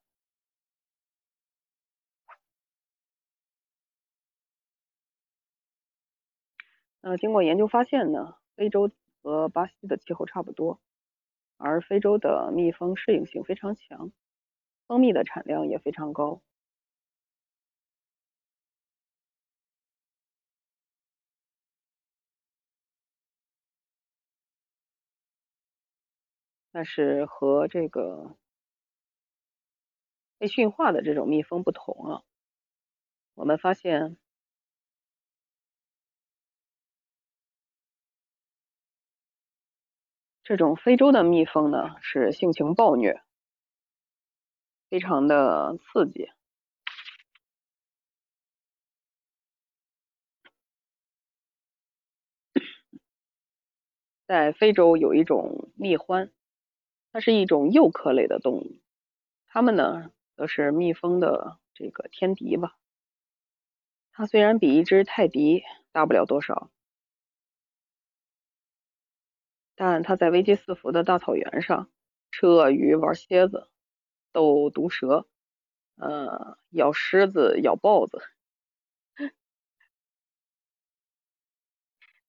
[7.01, 8.91] 那经过研究发现呢，非洲
[9.23, 10.79] 和巴西的气候差不多，
[11.57, 14.13] 而非洲的蜜蜂适应性非常强，
[14.87, 16.43] 蜂蜜的产量也非常高。
[26.73, 28.37] 但是和这个
[30.39, 32.23] 被驯化的这种蜜蜂不同啊，
[33.35, 34.17] 我们发现
[40.43, 43.23] 这种非洲的蜜蜂呢是性情暴虐，
[44.89, 46.31] 非常的刺激。
[54.27, 56.31] 在非洲有一种蜜獾。
[57.15, 58.79] 它是一种鼬科类的动物，
[59.47, 62.77] 它们呢则是蜜蜂的这个天敌吧。
[64.13, 66.71] 它虽然比一只泰迪大不了多少，
[69.77, 71.89] 但它在危机四伏的大草原上
[72.31, 73.69] 吃鳄鱼、玩蝎子、
[74.33, 75.27] 斗毒蛇，
[75.97, 78.21] 呃，咬狮子、咬豹子。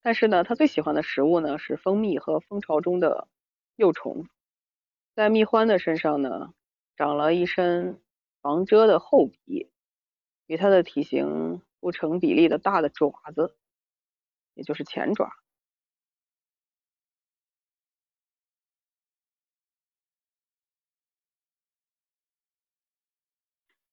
[0.04, 3.28] 但是呢，它最喜欢的食物呢是蜂蜜和蜂巢中的
[3.76, 4.26] 幼虫。
[5.22, 6.52] 在蜜獾的身上呢，
[6.98, 8.02] 长了一身
[8.42, 9.70] 防蛰的厚皮，
[10.48, 13.56] 与它的体型不成比例的大的爪子，
[14.56, 15.32] 也就是前爪。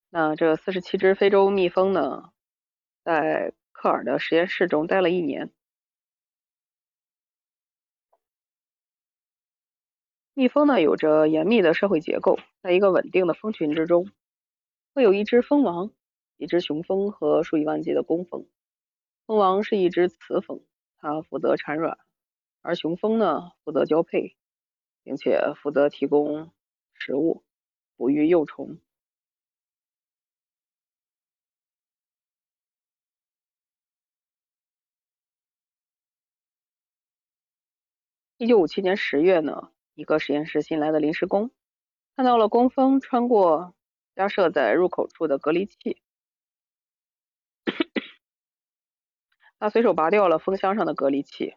[0.09, 2.33] 那这四十七只非洲蜜蜂呢，
[3.05, 5.53] 在科尔的实验室中待了一年。
[10.39, 14.09] 蜜蜂呢，有着严密的社会结构，在一个稳定的蜂群之中，
[14.95, 15.91] 会有一只蜂王、
[16.37, 18.47] 一只雄蜂和数以万计的工蜂。
[19.27, 20.65] 蜂王是一只雌蜂，
[20.99, 21.99] 它负责产卵，
[22.63, 24.37] 而雄蜂呢，负责交配，
[25.03, 26.53] 并且负责提供
[26.95, 27.43] 食物、
[27.97, 28.79] 哺育幼虫。
[38.37, 39.73] 一九五七年十月呢。
[39.99, 41.51] 一个实验室新来的临时工
[42.15, 43.75] 看到了工蜂穿过
[44.15, 46.01] 加设在入口处的隔离器，
[49.59, 51.57] 他随手拔掉了蜂箱上的隔离器。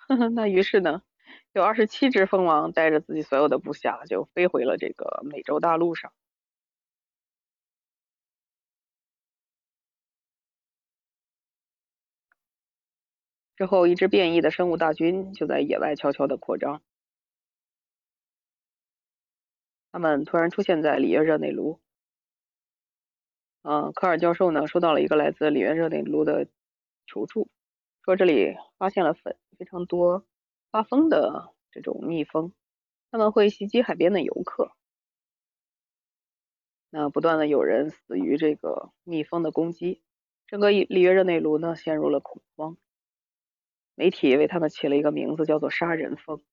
[0.34, 1.02] 那于是呢，
[1.52, 6.12] 有二十七只蜂王带着自己所有的部下就飞回了这个美洲大陆上。
[13.56, 16.82] 之后，一支变异的生物大军就在野外悄悄的扩张。
[19.90, 21.80] 他们突然出现在里约热内卢。
[23.62, 26.46] 嗯，科尔教授呢收到了一个来自里约热内卢的
[27.06, 27.48] 求助，
[28.04, 30.26] 说这里发现了粉非常多
[30.70, 32.52] 发疯的这种蜜蜂，
[33.10, 34.72] 他们会袭击海边的游客。
[36.90, 40.02] 那不断的有人死于这个蜜蜂的攻击，
[40.46, 42.76] 整个里约热内卢呢陷入了恐慌。
[43.96, 46.44] 媒体为他们起了一个名字，叫做“杀人蜂”，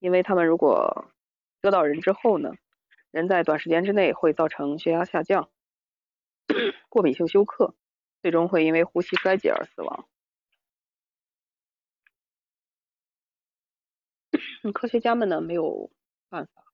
[0.00, 1.12] 因为他们如果
[1.62, 2.50] 蛰到人之后呢，
[3.12, 5.50] 人在短时间之内会造成血压下降、
[6.88, 7.76] 过敏性休克，
[8.22, 10.08] 最终会因为呼吸衰竭而死亡。
[14.74, 15.92] 科学家们呢没有
[16.28, 16.64] 办法。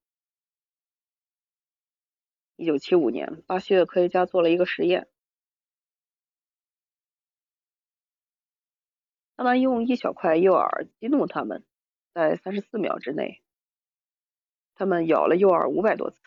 [2.56, 5.08] 一九七五年，巴西的科学家做了一个实验，
[9.36, 11.62] 他们用一小块诱饵激怒它们，
[12.14, 13.42] 在三十四秒之内，
[14.74, 16.18] 他们咬了诱饵五百多次。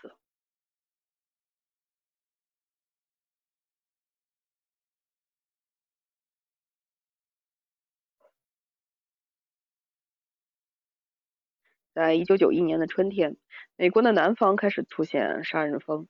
[11.94, 13.36] 在一九九一年的春天，
[13.76, 16.08] 美国的南方开始出现杀人蜂。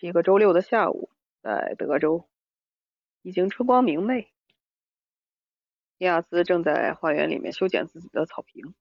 [0.00, 1.10] 一个周六的下午，
[1.42, 2.28] 在德州，
[3.20, 4.32] 已经春光明媚。
[6.00, 8.74] 尼亚斯正在花园里面修剪自己的草坪，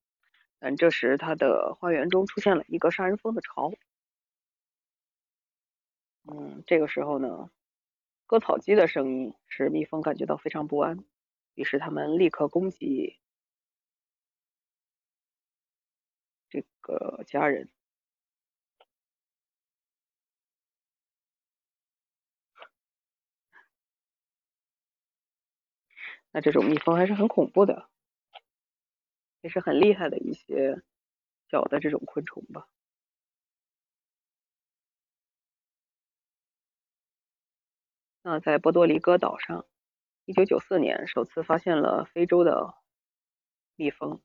[0.58, 3.74] 但这时他的花园中出现了一个杀人蜂的巢。
[6.24, 7.52] 嗯，这个时候呢，
[8.26, 11.04] 割草机的声音使蜜蜂感觉到非常不安，
[11.56, 13.20] 于是他们立刻攻击。
[16.50, 17.70] 这个家人，
[26.32, 27.90] 那这种蜜蜂还是很恐怖的，
[29.42, 30.84] 也是很厉害的一些
[31.50, 32.68] 小的这种昆虫吧。
[38.22, 39.66] 那在波多黎各岛上，
[40.26, 42.76] 一九九四年首次发现了非洲的
[43.76, 44.22] 蜜蜂。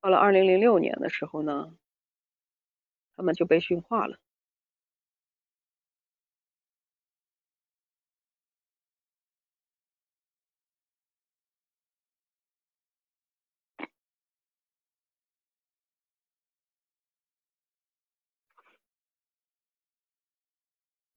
[0.00, 1.76] 到了二零零六年的时候呢，
[3.14, 4.18] 他们就被驯化了。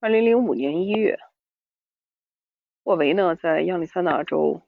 [0.05, 1.17] 二零零五年一月，
[2.83, 4.61] 沃维呢在亚利桑那州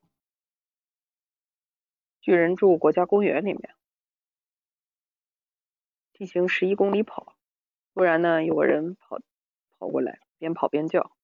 [2.20, 3.76] 巨人柱国家公园里面。
[6.12, 7.36] 进行十一公里跑，
[7.94, 9.20] 突然呢，有个人跑
[9.78, 11.16] 跑过来，边跑边叫。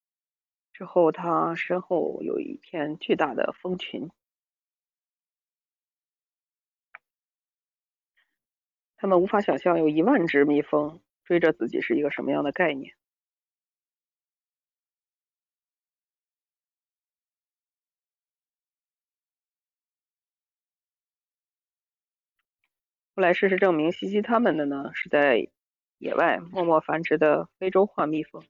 [0.74, 4.12] 之后他身后有一片巨大的蜂群，
[8.96, 12.96] 他们无法想象有一万只蜜蜂追着自己是一个什么样的概念。
[23.16, 25.48] 后来事实证明，袭击他们的呢是在
[26.00, 28.44] 野外默默繁殖的非洲化蜜蜂。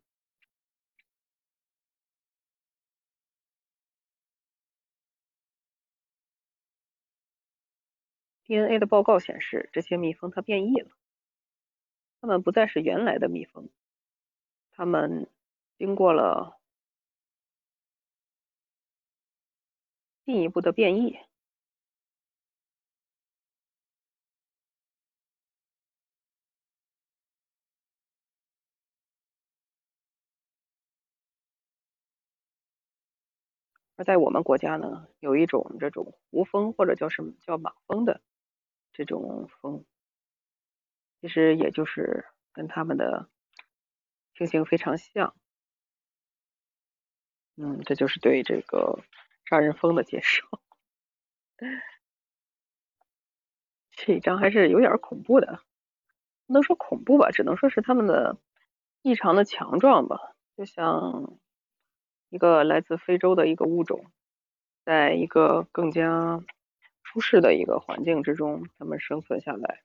[8.46, 10.90] DNA 的报告显示，这些蜜蜂它变异了，
[12.22, 13.70] 它们不再是原来的蜜蜂，
[14.72, 15.30] 它们
[15.78, 16.58] 经过了
[20.26, 21.18] 进一步的变异。
[33.96, 38.22] 而在我们国家呢，有一种这种胡蜂或者叫什么叫马蜂的
[38.92, 39.86] 这种蜂，
[41.22, 43.30] 其实也就是跟它们的
[44.34, 45.36] 情形非常像。
[47.56, 49.00] 嗯，这就是对这个
[49.46, 50.48] 杀人蜂的介绍。
[53.92, 55.62] 这一张还是有点恐怖的，
[56.48, 58.38] 不能说恐怖吧，只能说是它们的
[59.04, 60.18] 异常的强壮吧，
[60.58, 61.38] 就像。
[62.34, 64.08] 一个来自非洲的一个物种，
[64.84, 66.44] 在一个更加
[67.04, 69.84] 舒适的一个环境之中，它们生存下来，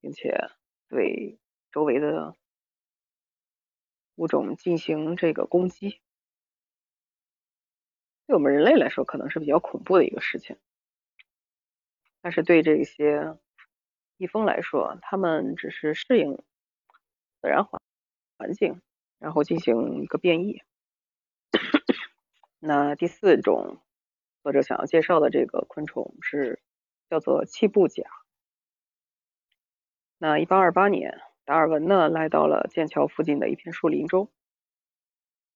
[0.00, 0.50] 并且
[0.88, 1.38] 对
[1.70, 2.34] 周围的
[4.16, 6.00] 物种进行这个攻击。
[8.26, 10.56] 对我们人类来说，可能是比较恐怖的一个事情，
[12.20, 13.38] 但是对这些
[14.16, 16.34] 蜜蜂来说，它们只是适应
[17.40, 17.80] 自然环
[18.38, 18.82] 环境，
[19.20, 20.60] 然后进行一个变异。
[22.62, 23.80] 那第四种
[24.42, 26.62] 作者想要介绍的这个昆虫是
[27.08, 28.04] 叫做气步甲。
[30.18, 34.30] 那一八二八年，达尔文呢来到了剑桥附近的一片树林中，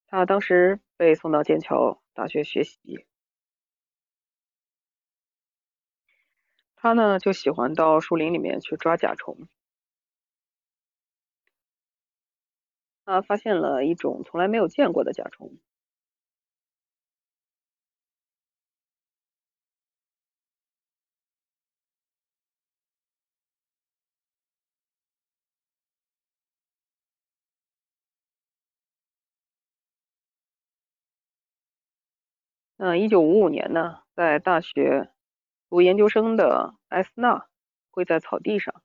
[0.07, 3.07] 他当时被送到剑桥大学学习。
[6.75, 9.47] 他呢就喜欢到树林里面去抓甲虫。
[13.05, 15.59] 他发现了一种从来没有见过的甲虫。
[32.85, 35.11] 嗯，一九五五年呢，在大学
[35.70, 37.49] 读研究生的艾斯纳
[37.91, 38.82] 跪在草地上，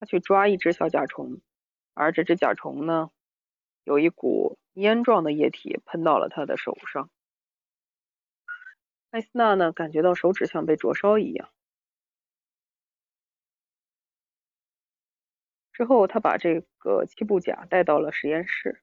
[0.00, 1.42] 他去抓一只小甲虫，
[1.92, 3.10] 而这只甲虫呢，
[3.82, 7.10] 有一股烟状的液体喷到了他的手上。
[9.10, 11.50] 艾斯纳呢，感觉到手指像被灼烧一样。
[15.74, 18.80] 之后，他把这个七步甲带到了实验室。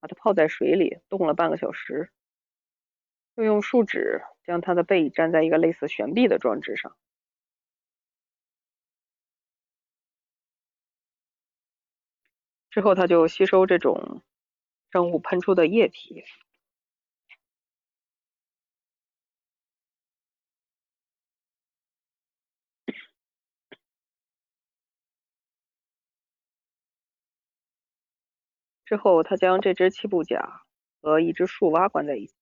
[0.00, 2.10] 把它泡在水里，冻了半个小时，
[3.36, 6.96] 又用树脂将它的背粘在一个类似悬臂的装置上。
[12.70, 14.22] 之后，它就吸收这种
[14.92, 16.24] 生物喷出的液体。
[28.88, 30.62] 之后，他将这只七步甲
[31.02, 32.34] 和一只树蛙关在一起，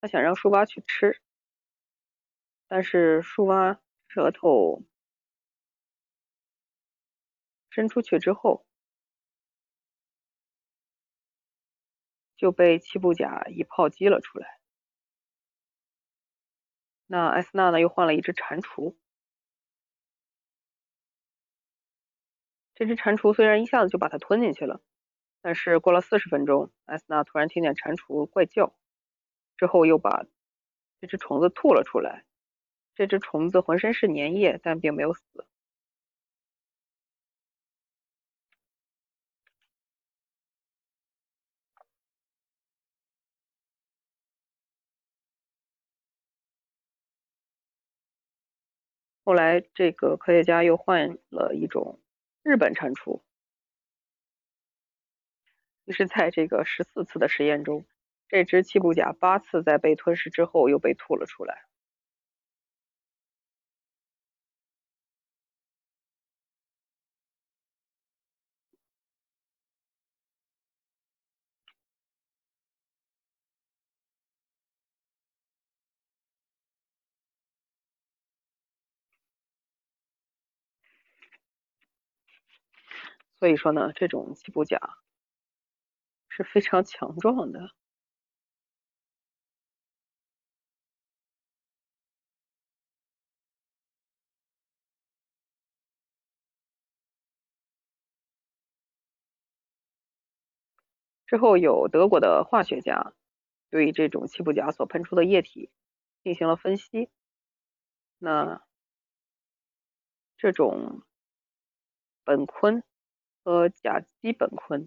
[0.00, 1.20] 他想让树蛙去吃，
[2.68, 4.84] 但是树蛙舌头
[7.68, 8.64] 伸出去之后，
[12.36, 14.60] 就被七步甲一炮击了出来。
[17.06, 18.94] 那艾斯纳呢，又换了一只蟾蜍，
[22.72, 24.80] 这只蟾蜍虽然一下子就把它吞进去了。
[25.42, 28.74] 但是过了四十分钟，艾斯纳突然听见蟾蜍怪叫，
[29.56, 30.24] 之后又把
[31.00, 32.24] 这只虫子吐了出来。
[32.94, 35.46] 这只虫子浑身是粘液，但并没有死。
[49.24, 52.00] 后来，这个科学家又换了一种
[52.42, 53.20] 日本蟾蜍。
[55.84, 57.84] 于是，在这个十四次的实验中，
[58.28, 61.64] 这只七步甲八次在被吞噬之后又被吐了出来。
[83.40, 84.78] 所以说呢，这种七步甲。
[86.34, 87.72] 是非常强壮的。
[101.26, 103.14] 之后，有德国的化学家
[103.70, 105.70] 对这种七步甲所喷出的液体
[106.22, 107.08] 进行了分析。
[108.22, 108.62] 那
[110.40, 111.02] 这种
[112.26, 112.82] 苯醌
[113.42, 114.86] 和甲基苯醌。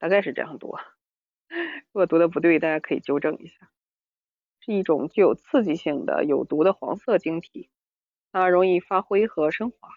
[0.00, 0.76] 大概是这样读，
[1.92, 3.70] 如果读的不对，大家可以纠正一下。
[4.60, 7.70] 是一种具有刺激性的有毒的黄色晶体，
[8.32, 9.90] 它容易发灰和升华。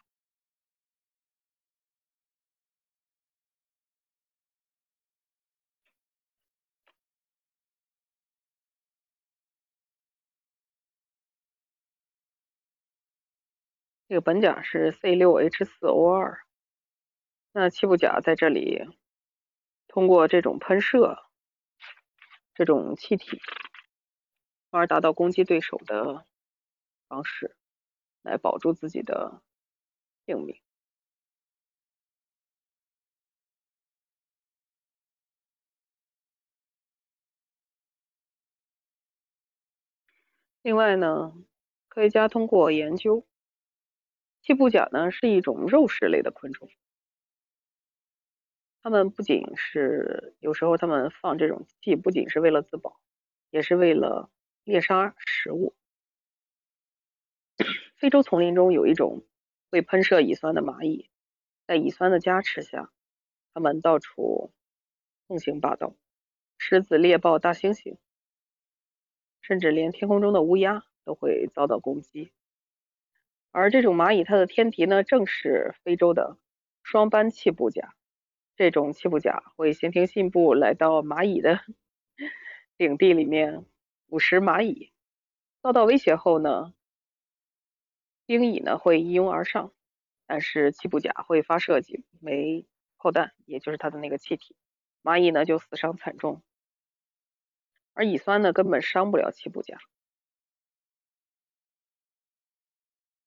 [14.10, 16.40] 这个苯甲是 C6H4O2，
[17.56, 18.99] 那七步甲在这里。
[19.90, 21.18] 通过这种喷射，
[22.54, 23.40] 这种气体，
[24.70, 26.26] 从而达到攻击对手的
[27.08, 27.56] 方式，
[28.22, 29.42] 来保住自己的
[30.28, 30.62] 性命。
[40.62, 41.34] 另外呢，
[41.88, 43.26] 科学家通过研究，
[44.44, 46.70] 七步甲呢是一种肉食类的昆虫。
[48.90, 53.00] 他们不仅是有时候他们放这种气，不仅是为了自保，
[53.52, 54.32] 也是为了
[54.64, 55.76] 猎杀食物。
[57.96, 59.28] 非洲丛林中有一种
[59.70, 61.08] 会喷射乙酸的蚂蚁，
[61.68, 62.92] 在乙酸的加持下，
[63.54, 64.52] 它们到处
[65.28, 65.94] 横行霸道，
[66.58, 67.98] 狮子、猎豹、大猩猩，
[69.40, 72.32] 甚至连天空中的乌鸦都会遭到攻击。
[73.52, 76.40] 而这种蚂蚁，它的天敌呢，正是非洲的
[76.82, 77.94] 双斑气步甲。
[78.60, 81.62] 这种七步甲会先听信步来到蚂蚁的
[82.76, 83.66] 领地里面
[84.08, 84.92] 捕食蚂蚁，
[85.62, 86.74] 遭到威胁后呢，
[88.26, 89.74] 兵蚁呢会一拥而上，
[90.28, 92.66] 但是气步甲会发射几枚
[92.98, 94.58] 炮弹，也就是它的那个气体，
[95.04, 96.44] 蚂蚁呢就死伤惨重，
[97.94, 99.80] 而乙酸呢根本伤不了气步甲。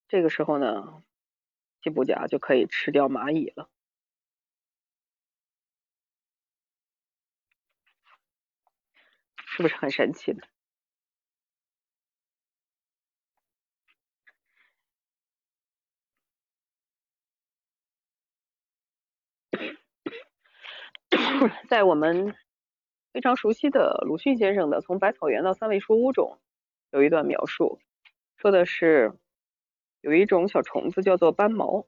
[0.08, 1.02] 这个时候呢，
[1.80, 3.70] 气步甲就可以吃掉蚂蚁了，
[9.55, 10.40] 是不是很神奇呢？
[21.68, 22.34] 在我们
[23.12, 26.40] 非常熟悉的鲁迅先生的《从百草园到三味书屋》中，
[26.90, 27.78] 有一段描述，
[28.38, 29.12] 说的是
[30.00, 31.86] 有一种小虫子叫做斑毛，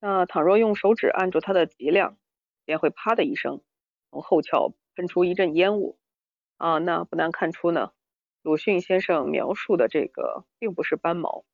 [0.00, 2.16] 那倘若用手指按住它的脊梁，
[2.64, 3.62] 便会啪的一声
[4.10, 5.98] 从后窍喷出一阵烟雾。
[6.62, 7.90] 啊，那不难看出呢，
[8.42, 11.44] 鲁迅先生描述的这个并不是斑毛，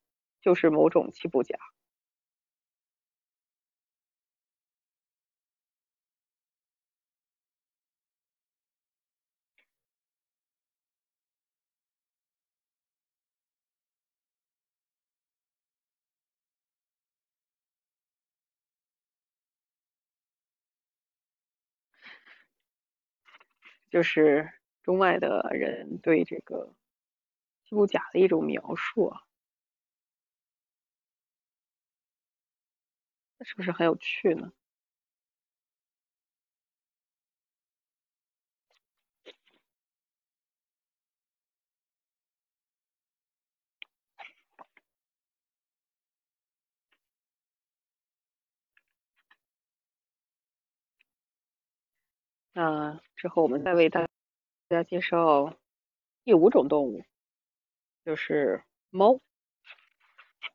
[0.43, 1.59] 就是某种七步甲。
[23.91, 24.58] 就是
[24.89, 26.72] 中外的人对这个
[27.62, 29.20] 气步甲的一种描述啊，
[33.41, 34.53] 那是不是很有趣呢？
[52.55, 54.08] 那之后我们再为大
[54.69, 55.55] 家介绍
[56.25, 57.03] 第五种动物，
[58.05, 59.19] 就是猫。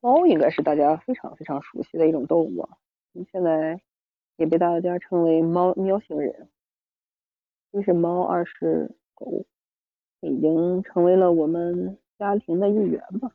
[0.01, 2.77] 猫应该是大家非常非常熟悉的一种动物啊，
[3.31, 3.81] 现在
[4.35, 6.49] 也被大家称为猫喵星人。
[7.71, 9.45] 一是猫，二是狗，
[10.19, 13.31] 已经成为了我们家庭的一员吧。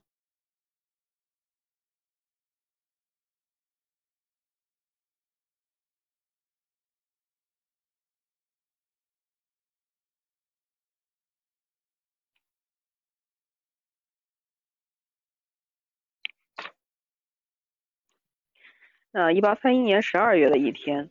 [19.11, 21.11] 那一八三一年十二月的一天，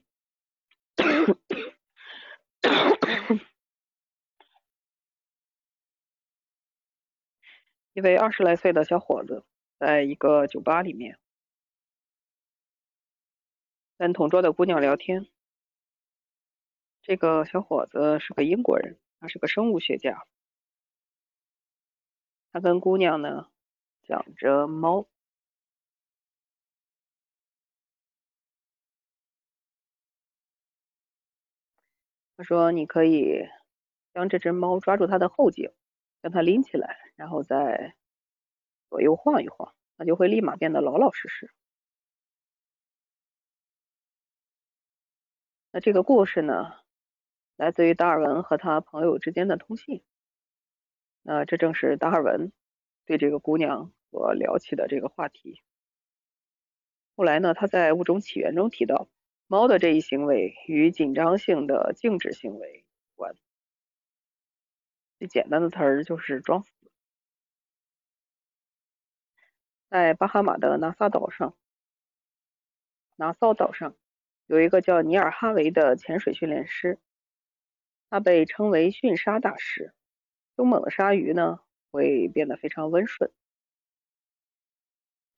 [7.94, 9.44] 一位二十来岁的小伙子
[9.80, 11.20] 在一个酒吧里面
[13.98, 15.28] 跟同桌的姑娘聊天。
[17.02, 20.28] 这个小伙子是个英国人，他是个生物学家。
[22.52, 23.50] 他跟姑娘呢
[24.04, 25.08] 讲着猫。
[32.38, 33.50] 他说：“你可以
[34.14, 35.72] 将这只猫抓住它的后颈，
[36.22, 37.96] 将它拎起来，然后再
[38.92, 41.52] 左右晃一晃，它就会立马变得老老实实。”
[45.72, 46.76] 那这个故事呢，
[47.56, 50.04] 来自于达尔文和他朋友之间的通信。
[51.24, 52.52] 那这正是达尔文
[53.08, 55.64] 对这个姑娘所聊起的这个话题。
[57.16, 59.10] 后来呢，他在《物种起源》中提到。
[59.50, 63.34] 猫的这一行为与紧张性的静止行为有关。
[65.18, 66.72] 最简单的词儿就是装死。
[69.90, 71.56] 在巴哈马的纳萨岛上，
[73.16, 73.96] 纳萨岛上
[74.48, 77.00] 有一个叫尼尔哈维的潜水训练师，
[78.10, 79.94] 他被称为训鲨大师。
[80.58, 83.32] 凶猛的鲨鱼呢，会变得非常温顺。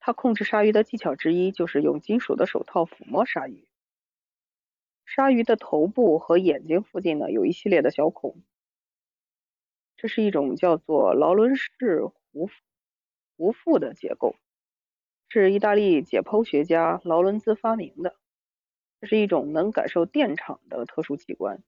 [0.00, 3.69] 他控制鲨鱼的技巧之一就是用金属的手套抚摸鲨鱼。
[5.12, 8.44] 鲨鱼的头部和眼睛附近呢，有一系列的小孔，
[9.96, 11.68] 这是一种叫做劳伦氏
[12.32, 12.48] 弧
[13.36, 14.36] 弧腹的结构，
[15.28, 18.14] 是意大利解剖学家劳伦兹发明的。
[19.00, 21.60] 这是一种能感受电场的特殊器官，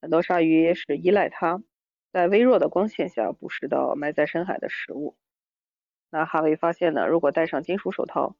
[0.00, 1.62] 很多鲨鱼是依赖它，
[2.10, 5.18] 在微弱的光线下捕食到埋在深海的食物。
[6.08, 8.36] 那哈维发现呢，如果戴上金属手套，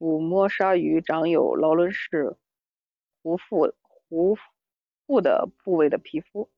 [0.00, 2.36] 抚摸鲨鱼长有劳伦式。
[3.28, 3.74] 弧腹
[4.08, 4.38] 弧
[5.06, 6.50] 腹的部位的皮肤，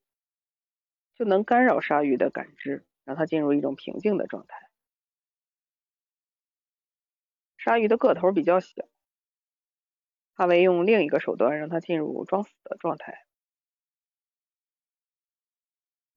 [1.17, 4.71] 就能干扰鲨鱼的感知，让它进入一种平静的状态。
[7.59, 8.89] 鲨鱼的个头比较小，
[10.35, 13.27] 哈维用另一个手段让它进入装死的状态。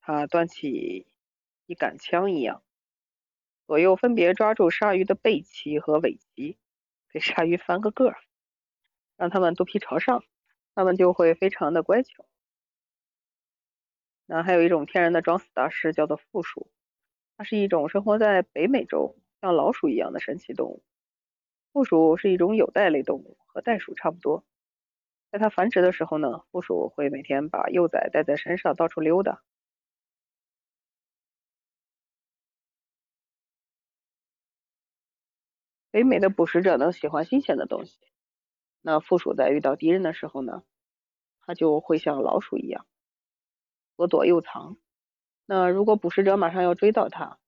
[0.01, 1.07] 他端起
[1.65, 2.63] 一杆枪一样，
[3.65, 6.59] 左右分别抓住鲨鱼的背鳍和尾鳍，
[7.09, 8.17] 给鲨鱼翻个个儿，
[9.15, 10.23] 让它们肚皮朝上，
[10.76, 12.26] 它们就会非常的乖巧。
[14.26, 16.71] 那还有一种天然的装死大师，叫做负鼠，
[17.38, 20.84] 它是一种生活在北美洲，像老鼠一样的神奇动物。
[21.71, 24.45] 负鼠是一种有袋类动物，和袋鼠差不多。
[25.32, 29.41] 在它繁殖的时候呢，负鼠会每天把幼崽带在身上到处溜达。
[35.91, 37.99] 北美的捕食者呢喜欢新鲜的东西，
[38.86, 40.63] 那负鼠在遇到敌人的时候呢，
[41.39, 42.86] 它就会像老鼠一样
[43.95, 44.77] 左躲右藏。
[45.45, 47.39] 那如果捕食者马上要追到它，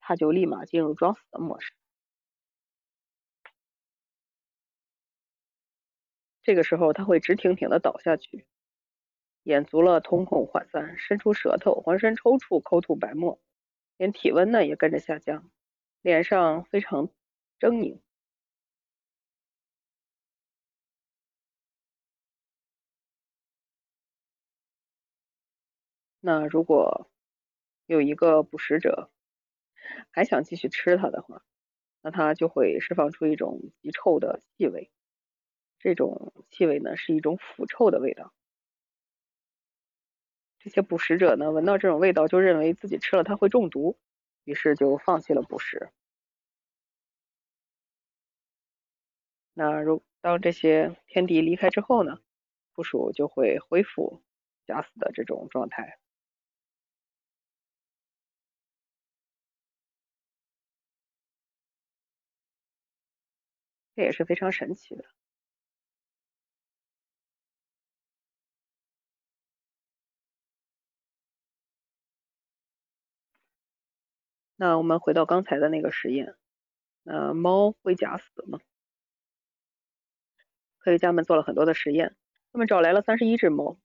[0.00, 1.74] 它就立马进入装死的模式。
[6.42, 8.46] 这个时候，它会直挺挺的倒下去，
[9.42, 13.38] 眼足了瞳孔涣散，伸出舌头，浑身抽搐，口吐白沫，
[13.98, 15.50] 连体温呢也跟着下降，
[16.00, 17.08] 脸上非常
[17.58, 18.00] 狰狞。
[26.20, 27.10] 那如果
[27.86, 29.10] 有一个捕食者
[30.10, 31.42] 还想继续吃它的话，
[32.02, 34.90] 那它就会释放出一种极臭的气味。
[35.78, 38.34] 这种气味呢是一种腐臭的味道，
[40.58, 43.98] 这些捕食者呢闻到这种味道就认为自己吃了它会中毒，
[44.44, 45.90] 于是就放弃了捕食。
[49.54, 52.18] 那如当这些天敌离开之后呢，
[52.74, 54.22] 捕鼠就会恢复
[54.66, 55.98] 假死的这种状态，
[64.00, 65.04] 这也是非常神奇的。
[74.56, 76.34] 那我们回到刚才的那个实验，
[77.02, 78.58] 那猫会假死吗？
[80.78, 82.16] 科学家们做了很多的实验，
[82.52, 83.78] 他们找来了三十一只猫，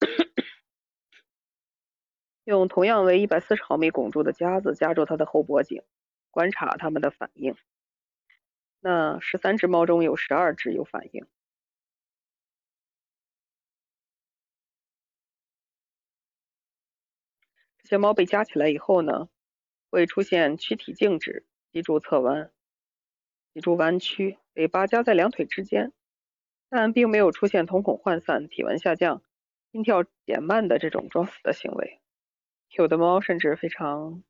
[2.44, 5.82] 用同样为一百四十毫米汞柱的夹子夹住它的后脖颈，
[6.32, 7.54] 观察它们的反应。
[8.80, 11.24] 那十三只猫中有十二只有反应。
[17.78, 19.28] 这些猫被夹起来以后呢，
[19.90, 22.50] 会出现躯体静止、脊柱侧弯、
[23.52, 25.92] 脊柱弯曲、尾巴夹在两腿之间，
[26.70, 29.22] 但并没有出现瞳孔涣散、体温下降、
[29.70, 32.00] 心跳减慢的这种装死的行为。
[32.70, 34.24] 有的猫甚至非常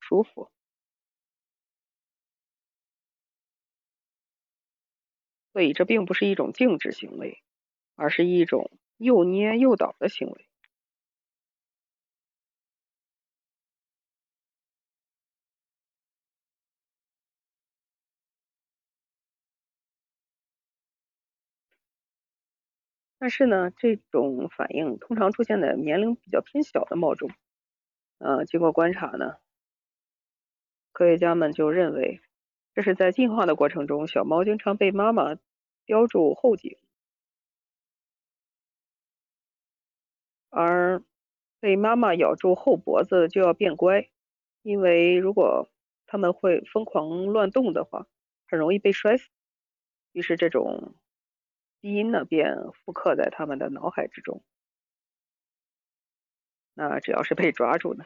[0.00, 0.50] 舒服，
[5.56, 7.38] 所以这并不是一种静止行为，
[7.94, 10.46] 而是一种又捏又倒的行为。
[23.18, 27.30] 但是呢，这种反应通常出现在年龄比较偏小的猫中。
[28.18, 29.36] 呃，经过观察呢，
[30.92, 32.20] 科学家们就认为，
[32.76, 35.36] 这是在进化的过程中，小猫经常被妈妈
[35.84, 36.78] 叼住后颈，
[40.50, 41.02] 而
[41.58, 44.08] 被妈妈咬住后脖子就要变乖，
[44.62, 45.68] 因为如果
[46.06, 48.06] 它们会疯狂乱动的话，
[48.46, 49.30] 很容易被摔死。
[50.12, 50.94] 于是这种。
[51.82, 54.42] 基因呢，便复刻在他们的脑海之中。
[56.74, 58.04] 那只要是被抓住呢，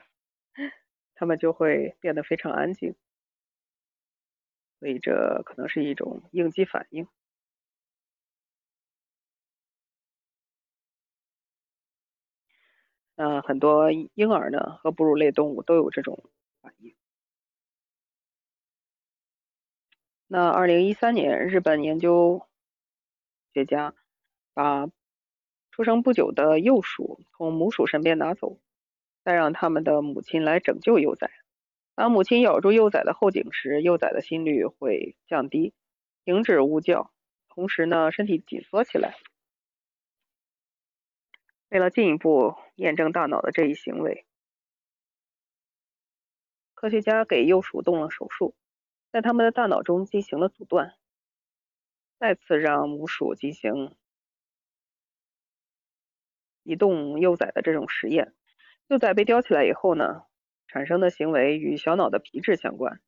[1.14, 2.95] 他们就会变得非常安静。
[4.81, 7.07] 所以这可能是一种应激反应。
[13.14, 16.24] 那很多婴儿呢和哺乳类动物都有这种
[16.62, 16.95] 反应。
[20.26, 22.47] 那二零一三年，日本研究。
[23.53, 23.97] 学家
[24.55, 24.87] 把
[25.72, 28.61] 出生不久的幼鼠从母鼠身边拿走，
[29.24, 31.39] 再让他们的母亲来拯救幼崽。
[32.01, 35.74] 当母亲咬住幼崽的后颈时，幼崽的心率会降低，
[36.24, 37.12] 停止呜叫，
[37.51, 39.18] 同时呢，身体紧缩起来。
[41.68, 44.24] 为了进一步验证大脑的这一行为，
[46.72, 48.57] 科学家给幼鼠动了手术，
[49.12, 50.96] 在他们的大脑中进行了阻断。
[52.18, 53.94] 再次让母鼠进行
[56.62, 58.32] 移动幼崽的这种实验，
[58.88, 60.24] 幼崽被叼起来以后呢，
[60.71, 63.01] 产生的行为与小脑的皮质相关。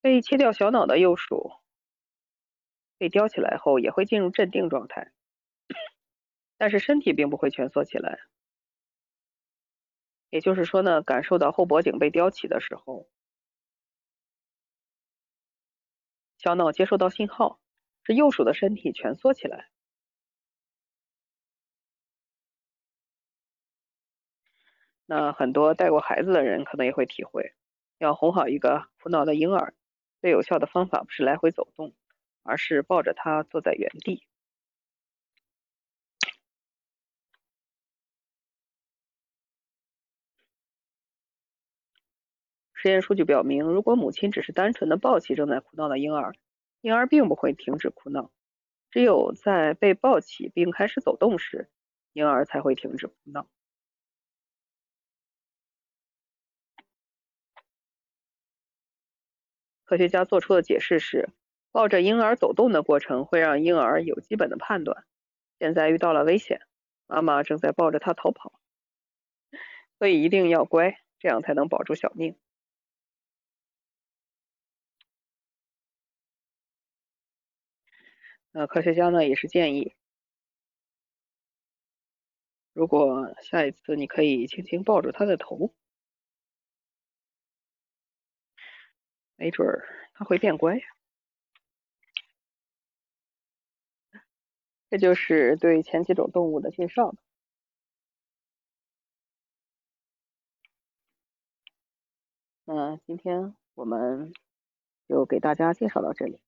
[0.00, 1.50] 被切掉小脑的幼鼠
[2.96, 5.10] 被叼起来后也会进入镇定状态，
[6.56, 8.20] 但是身体并不会蜷缩起来。
[10.28, 13.10] 也就是说呢，感受到后脖颈被叼起的时候，
[16.38, 17.60] 小脑接收到信号，
[18.04, 19.70] 是右手的身体蜷缩起来。
[25.12, 27.52] 那很多带过孩子的人可能也会体会，
[27.98, 29.74] 要哄好一个哭闹的婴儿，
[30.20, 31.92] 最有效的方法不是来回走动，
[32.44, 34.24] 而是抱着他坐在原地。
[42.72, 46.34] 实验数据表明，如果母亲只是单纯的抱起正在哭闹的婴儿，
[46.82, 48.30] 婴儿并不会停止哭闹。
[48.92, 51.68] 只有在被抱起并开始走动时，
[52.12, 53.48] 婴儿才会停止哭闹。
[59.90, 61.30] 科学家做出的解释是，
[61.72, 65.04] 抱着婴儿走动的过程会让婴儿有基本的判断。
[65.58, 66.60] 现在遇到了危险，
[67.08, 68.52] 妈妈正在抱着他逃跑，
[69.98, 72.36] 所以一定要乖，这样才能保住小命。
[78.52, 79.96] 那科学家呢也是建议，
[82.72, 85.74] 如果下一次你可以轻轻抱住他的头，
[89.40, 90.78] 没准儿他会变乖。
[94.90, 97.14] 这就是对前几种动物的介绍。
[102.66, 104.34] 那今天我们
[105.08, 106.42] 就给大家介绍到这里。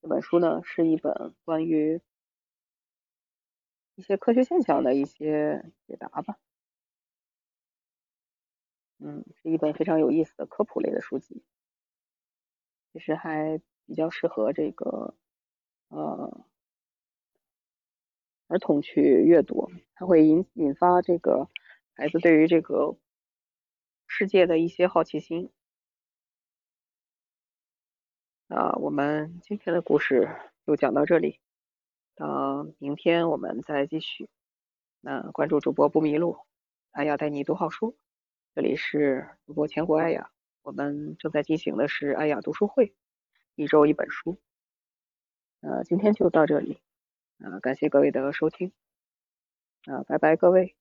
[0.00, 2.00] 这本书呢是一本关于
[3.94, 6.38] 一些科学现象的一些解答吧，
[9.00, 11.44] 嗯，是一本非常有意思的科普类的书籍，
[12.96, 15.14] 其实还比较适合这个
[15.88, 16.46] 呃
[18.46, 21.50] 儿童去阅读，它会引引发这个
[21.92, 22.96] 孩子对于这个
[24.06, 25.52] 世界的一些好奇心。
[28.46, 30.34] 那我们今天的故事
[30.66, 31.38] 就讲到这里，
[32.14, 34.30] 到明天我们再继续。
[35.02, 36.38] 那关注主播不迷路，
[36.92, 37.98] 艾雅带你读好书。
[38.54, 40.30] 这里是主播千古艾雅，
[40.66, 42.92] 我们正在进行的是爱雅读书会，
[43.54, 44.36] 一周一本书。
[45.60, 46.80] 呃，今天就到这里，
[47.38, 48.72] 啊，感谢各位的收听，
[49.84, 50.74] 啊，拜拜各位。